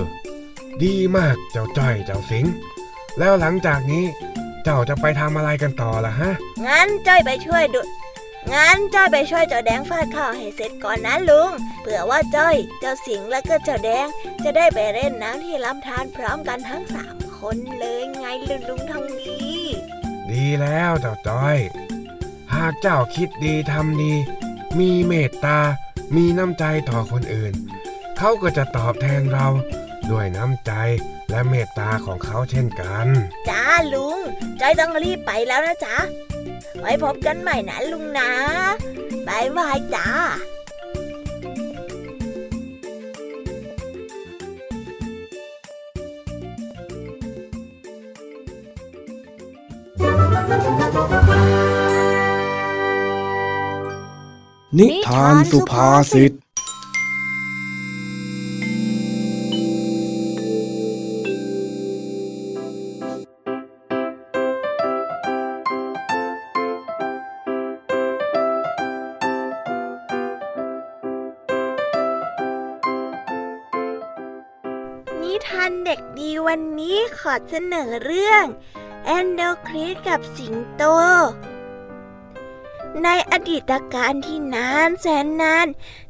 [0.83, 2.45] ดีมากเจ้าจ้อยเจ้าสิง
[3.19, 4.05] แล้วหลังจากนี้
[4.65, 6.31] เจ้าจะไปทำอะไรกันต่อล่ะฮะ
[6.67, 7.81] งั้นจ้อยไปช่วยดุ
[8.53, 14.07] งั้นจ้อยไปช่วยเจ้าแดงฟาดข้าวให้เสร็จก่อนนะลุง เผื่อว่าจ้อย เจ้าสิงและก็เจ้าแดง
[14.45, 19.39] จะได้ไปเล่นน้ำที่ลำธารพร้อมกันทั้งสามคนเลยไงลุงลุงทองดี
[20.31, 21.57] ดีแล้วเจ้าจ้อย
[22.55, 24.13] หากเจ้าคิดดีทำดี
[24.79, 25.59] มีเมตตา
[26.17, 27.55] มีน้ำใจต่อคนอื่น
[28.19, 29.47] เขาก็จะตอบแทนเรา
[30.11, 30.73] ด้วยน้ำใจ
[31.31, 33.07] และเมตตาของเขาเช่นกัน
[33.49, 33.65] จ้า
[33.95, 34.19] ลุง
[34.61, 35.97] จ้อยต้องรีบไปแล้วนะจ๊ะ
[36.81, 38.31] ไว้พบกันใหม่นะลุงนะ
[39.29, 40.09] บายบายจ้า
[54.79, 56.33] นิทานสุภาษิต
[77.35, 78.45] ขอเสนอเรื่อง
[79.05, 80.83] แอนโดคริสกับสิงโต
[83.03, 85.67] ในอดีตการที่นานแสนนาน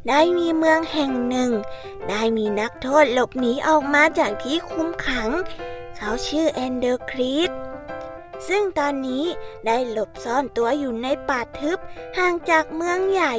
[0.09, 1.51] ได้มีเมืองแห่งหนึ่ง
[2.09, 5.29] ได้มีนักโทษหลบหนีออกมาจากที่คุมขัง
[5.97, 7.51] เขาชื่อแอนโดคริส
[8.49, 9.25] ซึ่งตอนนี้
[9.67, 11.79] ได้หลบซ่อนตัวอยู่ในป่าทึบ
[12.19, 13.35] ห่างจากเมืองใหญ่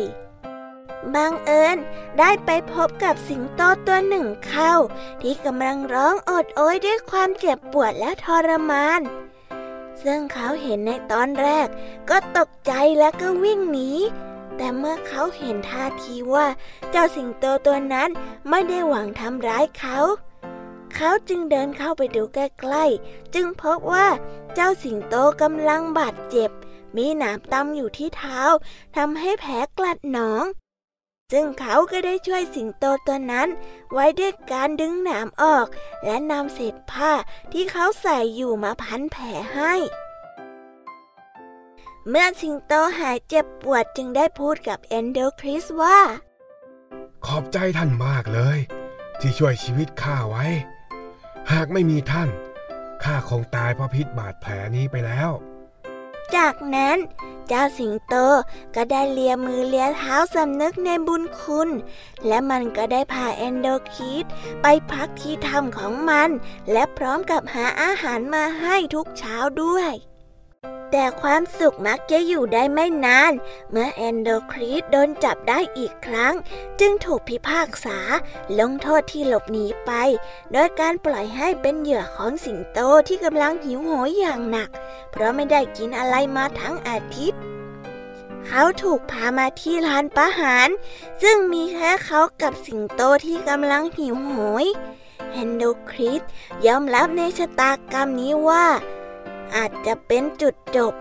[1.13, 1.77] บังเอิญ
[2.19, 4.73] ได้ไปพบกับสิงโตตัวหนึ่งเข้า
[5.21, 9.01] ที่กำลังร้องโอดโอยด้วยความเจ็บปวดและทรมาน
[10.03, 11.67] ซึ่งเขาเห็นในตอนแรก
[12.09, 13.91] ก็ตกใจและก็วิ่งหนี
[14.57, 16.47] แต่เมื่อเขาเห็นท่าทีว่า
[16.91, 18.09] เจ้าสิงโตตัวนั้น
[18.49, 19.97] ไม่ได้หวังทำร้ายเขา
[20.95, 24.07] เขาจึงเดินเข้าไปดูใกล้ๆ จึงพบว่า
[24.53, 26.49] เจ้าสิงโตกำลังบาดเจ็บ
[26.97, 28.41] มีหนามตำอยู่ที่เท้า
[28.95, 30.43] ทำให้แผลกลัดหนอง
[31.31, 33.49] ซึ่งเขาก็ได้ช่วยสิงโตตัวนั้น
[33.93, 35.67] ไว้ด้วยการดึงหนามออก
[36.03, 37.11] และนำเศษผ้า
[37.51, 39.73] ที่เขาใส่อยู่มาพันแผลให้
[42.09, 45.99] เมื่อสิงโตหายเจ็บปวดจึงได้พูดกับเอนโดคริสว่า
[47.25, 48.57] ขอบใจท่านมากเลย
[49.19, 50.45] ที่ช่วยชีวิตข้าไว้
[51.51, 52.29] หากไม่มีท่าน
[53.03, 55.31] ข้าคงตายเพราะพิษบาดแผลนี้ไปแล้ว
[56.35, 56.97] จากนั้น
[57.47, 58.15] เจ้าสิงโต
[58.75, 61.69] ก็ได้เลียมือเลียเท้าสำนึกในบุญคุณ
[62.27, 64.25] และมันก็ได้พาแอนโดคิด
[64.61, 66.29] ไปพักที่ถ้ำของมัน
[66.71, 69.91] และพร้อมกับหาอาหารมาให้ทุกเช้าด้วย
[70.91, 73.33] แต่ความสุขมักจะอยู่ได้ไม่นาน
[73.71, 76.33] เมื่อแอนโดครีสโดนจับได้อีกครั้ง
[76.79, 77.99] จึงถูกพิพากษา
[78.59, 79.91] ลงโทษที่หลบหนีไป
[80.51, 84.69] โดยการปล่อยให้เป็นเหยื่อของสิงโตที่กำลังหิวโหยอย่างหนัก
[85.11, 87.39] เพราะไม่ได้กินอะไรมาทั้งอาทิตย์
[88.47, 90.69] เขาถูกพามาที่ลานประหาร
[91.21, 94.31] ซึ่งมีแค่เขากับสิงโตที่กำลังหิวโห
[94.63, 94.65] ย
[95.31, 96.21] แฮนโดคริส
[96.65, 98.65] ยอมรับในชะตากรรมนี้ว่า
[99.55, 100.93] อาจจะเป็นจุดจบ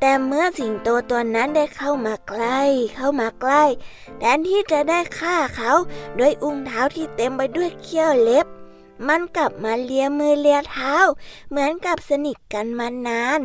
[0.00, 2.60] แต่เมื่อสิงโตตัวนั้นได้เข้ามาใกล้
[2.94, 3.64] เข้ามาใกล้
[4.18, 5.72] แทนที่จะได้ฆ่าเขา
[6.18, 8.46] ด้วยอุ้งเท้าที่เต็มไปด้วยเขี้ยวเล็บ
[9.08, 10.96] มันกลับมาเลียมือเลียเท้า
[11.48, 13.40] เหมือนกับสนิทกันมานาน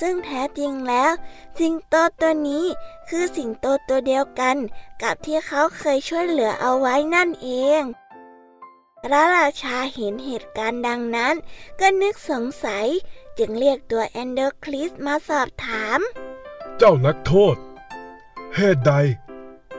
[0.00, 1.12] ซึ่งแท้จริงแล้ว
[1.58, 2.64] สิงโตตัวนี้
[3.08, 4.56] คือสิงโตตัวเดียวกัน
[5.02, 7.82] กับที่เขาเคยช่วยเหลือเอาไว้นั่นเอง
[9.08, 11.34] พระราชาเห็นเหตุการณ์ดังนั้น
[11.80, 12.86] ก็นึกสงสัย
[13.38, 16.00] จึงเรียกตัวแอนเดอร์คลิสมาสอบถาม
[16.78, 17.56] เจ้านักโทษ
[18.56, 18.92] เหตุใด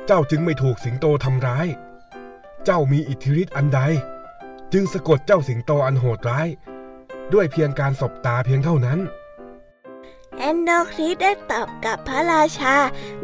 [0.06, 1.68] เจ้าจึงไม่ถูกสิงโตทำร้าย
[2.66, 3.82] เจ้ามีอิทธิฤทธิ์อันใด
[4.74, 6.48] จึงสะกดเจ้าสิงโตอันโหดร้าย
[7.34, 9.00] ด้วยเพียงการสบตาเพียงเท่านั้น
[10.38, 12.76] แอนเดอร์คลิสได้ตอบกับพระราชา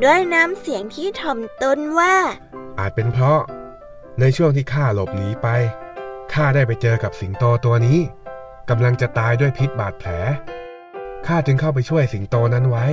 [0.03, 2.15] ด้วยน้ำเสียงที่ถ่อมตนว่า
[2.79, 3.41] อาจเป็นเพราะ
[4.19, 5.49] ในช่วงที่ข้าหลบหนีไป
[6.33, 7.99] ข้าได้ไปเจอกับสิงโตตัวนี้
[8.69, 10.09] กำลังจะตายด้วยพิษบาดแผล
[11.27, 12.85] ข้าจึงเข้าไปช่วยสิงโตนั้นไว้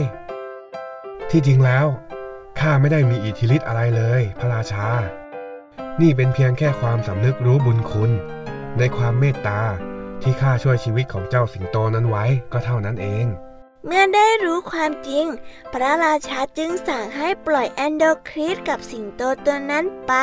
[1.31, 1.87] ที่จริงแล้ว
[2.61, 4.89] ข้าไม่ได้มีอิทธิฤทธิ์อะไรเลย พระราชา
[6.01, 8.11] นี่เป็นเพียงแค่ความสำนึกรู้บุญคุณ
[8.79, 9.61] ในความเมตตา
[10.23, 13.27] ที่ข้าช่วยชีวิตของเจ้าสิงโตนั้นไว้ก็เท่านั้นเอง
[13.87, 15.27] เมื่อได้รู้ความจริง
[15.73, 20.15] พระราชาจึงสั่งให้ปล่อยแอนโดคริสกับสิงโตตัวนั้นไป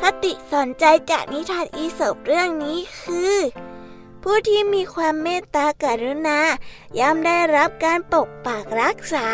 [0.00, 3.36] คติสอนใจจากนิทานอีสบเรื่องนี้คือ
[4.22, 6.38] ผู้ที่มีความเมตตากรุณา
[6.98, 9.28] ย่อมได้รับการปกปักรักษา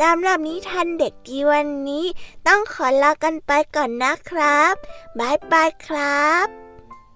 [0.00, 2.04] สำหรับนิทานเด็กดีวันนี้
[2.46, 4.74] ต้องขอลากันไปก่อนนะครับ
[5.18, 6.46] บายบายครับ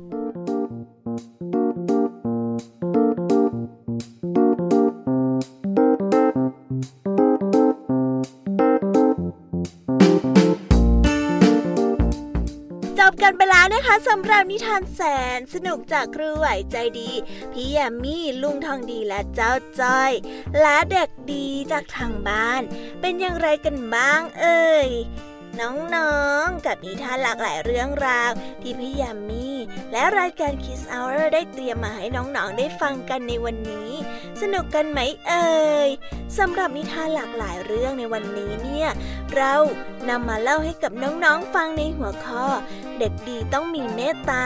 [0.08, 0.39] จบ
[13.30, 15.00] กันไปแล้วนะคะสำหรับนิทานแส
[15.36, 17.10] นสนุกจากครูไหวใจดี
[17.52, 20.12] พี่แยมมี่ลุงทองดีและเจ้าจ้อย
[20.60, 22.62] และเด็กดีจากทางบ้าน
[23.00, 24.88] เป็นอย่างไรกันบ้างเอ่ย
[25.60, 28.30] น้องๆ กับนิทานหลากหลายเรื่องราว
[28.62, 29.46] ที่พี่ยามี
[29.92, 33.89] และรายการ Kiss Hour ได้เตรียมมาให้น้องๆ ได้ฟังกันในวันนี้
[34.40, 35.50] สนุกกันไหมเอ่
[35.86, 35.88] ย
[36.38, 38.88] สำหรับนิทานหลากหลายเรื่องในวันนี้เนี่ย
[39.36, 39.54] เรา
[40.08, 42.44] นำมาเล่าให้กับน้องๆฟังในหัวข้อ
[42.98, 44.44] เด็กดีต้องมีเมตตา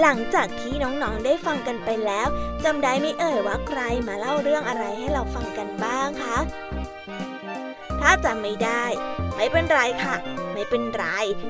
[0.00, 2.28] หลังจากที่น้องๆได้ฟังกันไปแล้ว
[2.64, 6.38] จำได้ไม่เอ่ยว่าใครมาเล่าเรื่องอะไรให้เราฟังกันบ้างคะ
[8.00, 8.84] ถ้าจำไม่ได้
[9.36, 10.16] ไม่เป็นไรค่ะ
[10.52, 11.04] ไม่เป็นไร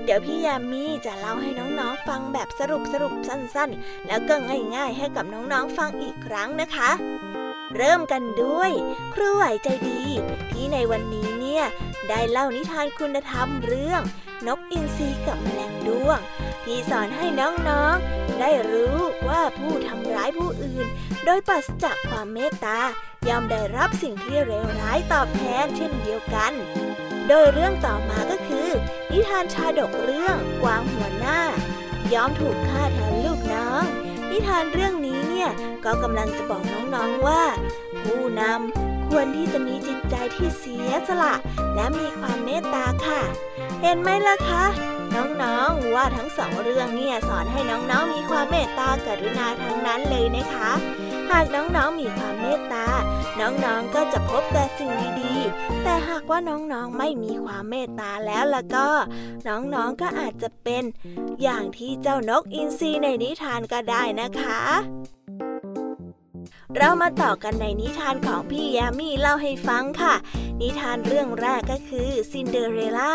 [0.04, 4.34] เดี๋ยวพี่ยามีจะเล่าให้น้องๆฟังแบบสรุปสรุปสั้นๆ แล้วก็
[4.76, 6.90] ง่ายๆให้กับน้องๆฟังอีกครั้งนะคะ
[7.76, 8.70] เริ่มกันด้วย
[9.14, 10.02] ครูไหวใจดี
[10.50, 11.64] ที่ในวันนี้เนี่ย
[12.08, 14.02] ได้เล่านิทานคุณธรรมเรื่อง
[14.46, 16.18] นกอินทรีกับแมลงดวง
[16.64, 18.96] ที่สอนให้น้องๆ ได้รู้
[19.28, 20.86] ว่าผู้ทำร้ายผู้อื่น
[21.24, 22.80] โดยปราศจากความเมตตา
[23.28, 26.52] ย่อมได้รับสิ่งที่เลวร้ายตอบแทนเช่นเดียวกัน
[27.28, 28.68] โดยเรื่องต่อมาก็คือ
[29.10, 31.40] นิทานชาดกเรื่องกวางหัวหน้า
[32.12, 33.84] ยอมถูกฆ่าแทนลูกน้อง
[34.34, 35.50] นิทานเรื่องนี้เนี่ย
[35.84, 36.62] ก็กำลังจะบอก
[36.94, 37.42] น้องๆว่า
[38.04, 38.83] ผู้นำ
[39.16, 41.34] ควรที่จะมีจิตใจที่เสียสละ
[41.74, 43.20] และมีความเมตตาค่ะ
[43.82, 44.64] เห็นไหมล่ะคะ
[45.42, 50.70] น้องๆว่าทั้งสองเรื่องเนี่ยสอนให้น้องๆมีความเมตตากรุณาทั้งนั้นเลยนะคะ
[51.30, 52.86] หากน้องๆมีความเมตตา
[53.40, 54.90] น้องๆก็จะพบแต่สิ่ง
[55.20, 58.88] ดีๆ แต่หากว่าน้องๆไม่มีความเมตตาแล้วล่ะก็
[59.48, 60.82] น้องๆก็อาจจะเป็น
[61.42, 64.60] อย่างที่เจ้านกอินทรีในนิทานก็ได้นะคะ
[66.78, 70.14] เรามาต่อกันในนิทานของพี่ยามีเล่าให้ฟังค่ะ
[70.60, 73.14] นิทานเรื่องแรกก็คือซินเดอเรลล่า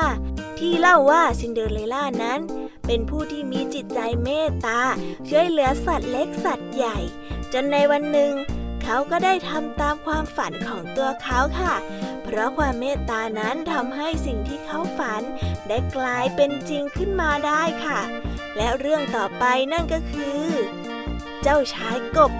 [0.60, 2.40] ที่เล่าว่าซินเดอเรลล่านั้น
[2.88, 4.82] เป็นผู้ที่มีจิตใจเมตตา
[5.30, 6.98] ช่วยเหลือสัตว์เล็กสัตว์ใหญ่
[7.54, 8.34] จนในวันหนึ่ง
[8.84, 11.76] เขาก็ได้ทำตามความฝันของตัวเขาค่ะ
[12.24, 15.22] เพราะความเมตตานั้นทำให้สิ่งที่เขาฝัน
[15.68, 18.00] ได้กลายเป็นจริงขึ้นมาได้ค่ะ
[18.58, 20.44] และเรื่องต่อไปนั่นก็คือ
[21.44, 22.32] เจ้าชายกบ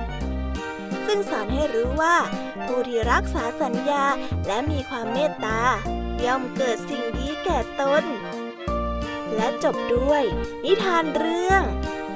[1.12, 2.16] ซึ่งสอนให้รู้ว่า
[2.66, 4.06] ผู้ที่รักษาสัญญา
[4.48, 5.62] และมีความเมตตา
[6.26, 8.04] ย่อมเกิดสิ่งดีแก่ตน
[9.36, 10.24] และจบด้วย
[10.64, 11.64] นิทานเรื่อง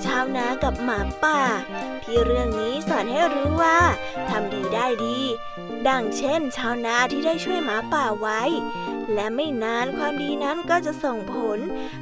[0.06, 1.42] ชาวนากับหมาป่า
[2.04, 3.80] ที่เรื่องนี้สอนให้รู้ว่า
[4.30, 5.20] ทำดีได้ดี
[5.88, 8.42] ดังเช่น ชาวนาที่ได้ช่วยหมาป่าไว้
[9.14, 11.60] และไม่นานความดีนั้นก็จะส่งผล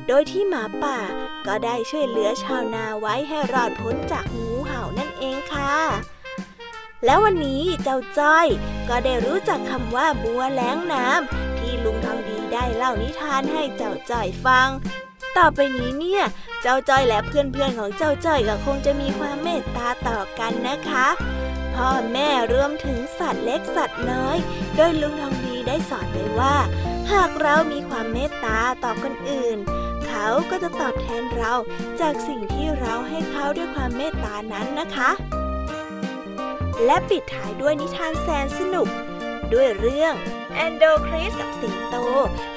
[0.08, 0.98] โดยที่หมาป่า
[1.48, 5.74] ก็ได้ช่วยเหลือชาวนาไว้ให้รอดพ้นจากงูเห่านั่นเองค่ะ
[7.06, 8.48] แล้ววันนี้เจ้าจ้อย
[8.90, 14.70] ก็ได้รู้จักคำว่าบัวแล้งน้ำที่ลุงทองดีได้เล่านิทานให้เจ้าจ้อยฟัง
[15.38, 16.24] ต่อไปนี้เนี่ย
[16.62, 21.08] เจ้าจ้อยและเพื่อนๆของเจ้าจ้อยก็คงจะมีความเมตตาต่อกันนะคะ
[21.76, 24.38] พ่อแม่รวมถึงสัตว์เล็กสัตว์น้อย
[24.76, 26.56] โดยลุงทองดีได้สอนไว้ว่า
[27.12, 29.58] หากเรามีความเมตตาต่อคนอื่น
[30.06, 31.54] เขาก็จะตอบแทนเรา
[32.00, 35.12] จากสิ่งที่เราให้เขาด้วยความเมตตานั้นนะคะ
[36.86, 38.88] และปิดท้ายด้วยนิทานแสนสนุก
[39.54, 40.14] ด้วยเรื่อง
[40.56, 41.96] แอนโดคริสกับสิงโต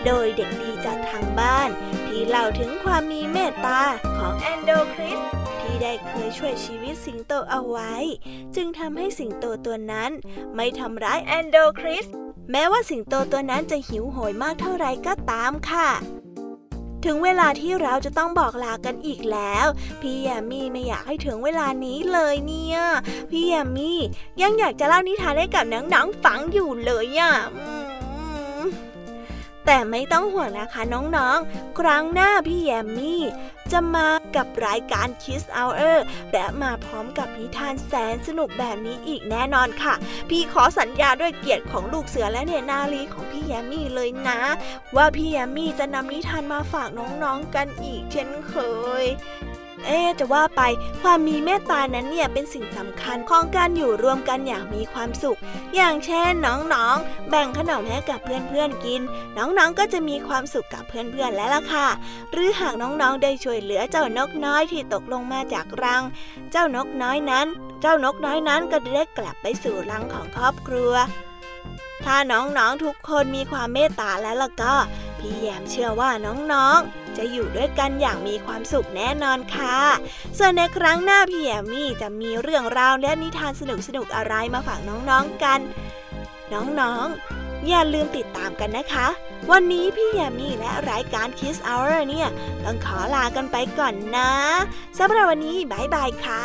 [0.07, 1.69] โดยเด็กดีจากทางบ้าน
[2.07, 3.83] ที่เล่าถึงความมีเมตตา
[4.17, 5.19] ของแอนโดคริส
[5.61, 7.95] ที่ได้เคยช่วยชีวิตสิงโตเอาไว้
[8.55, 10.11] จึงทำให้สิงโตตัวนั้น
[10.55, 12.07] ไม่ทำร้ายแอนโดคริส
[12.51, 15.89] แม้ว่าสิงโตตัวนั้นจะหิวโหยมากเท่าไรก็ตามค่ะ
[17.05, 19.67] ถึงเวลาที่เราจะต้องบอกลากันอีกแล้ว
[20.01, 22.79] พี่แยมมี่ไม่อยากให้ถึงเวลานี้เลยเนี่ย
[23.31, 23.99] พี่แยมมี่
[24.43, 27.33] ยังอยากจะเล่านิทานให้กับน้องๆฟังอยู่เลยอะ
[29.67, 30.83] แต่ไม่ต้องห่วงนะคะ
[31.17, 33.23] น้องๆ ครั้งหน้าพี่แยมมี่
[33.73, 35.99] จะมากับรายการ Kiss Hour
[36.33, 39.95] และมาพร้อมกับนิทานแสนสนุกแบบนี้อีกแน่นอนค่ะ
[40.31, 44.41] พี่ขอสัญญาด้วยเกียรติของลูกเสือและเนนาลีของพี่แยมมี่เลยนะ
[44.97, 48.55] ว่าพี่แยมมี่จะนำนิทานมาฝากน้องๆกันอีกเช่นเค
[49.03, 49.05] ย
[49.87, 50.63] เอ๊จะว่าไป
[51.03, 55.39] ความมีเมตตานั้นเนี่ยเป็นสิ่งสำคัญของการอยู่รวมกันอย่างมีความสุข
[55.77, 59.01] อย่างเช่นน้องๆ แบ่งขนมให้กับเพื่อนๆกิน
[59.37, 61.89] น้องๆก็จะมีความสุขกับเพื่อนๆแล้วล่ะค่ะ
[62.33, 66.03] หรือหากน้องๆได้ช่วยเหลือเจ้านกน้อยที่ตกลงมาจากรัง
[66.53, 67.47] เจ้านกน้อยนั้น
[67.81, 70.93] เจ้านกน้อยนั้นก็ได้กลับไปสู่รังของครอบครัว
[72.05, 74.75] ถ้าน้องๆทุกคนมีความเมตตาแล้วล่ะก็
[75.19, 76.11] พี่แยมเชื่อว่า
[76.53, 79.79] น้องๆ จะอยู่ด้วยกันอย่างมีความสุขแน่นอนค่ะ
[80.39, 83.63] ส่วนในครั้งหน้าพี่แยมมี่จะมีเรื่องราวและนิทานส
[83.97, 85.61] นุกๆอะไรมาฝากน้องๆกัน
[86.53, 89.07] น้องๆ อย่าลืมติดตามกันนะคะ
[89.51, 92.29] วันนี้พี่แยมมี่และรายการ Kiss Hour เนี่ย
[92.65, 94.33] ต้องขอลากันไปก่อนนะ
[94.99, 96.45] สำหรับวันนี้บายบายค่ะ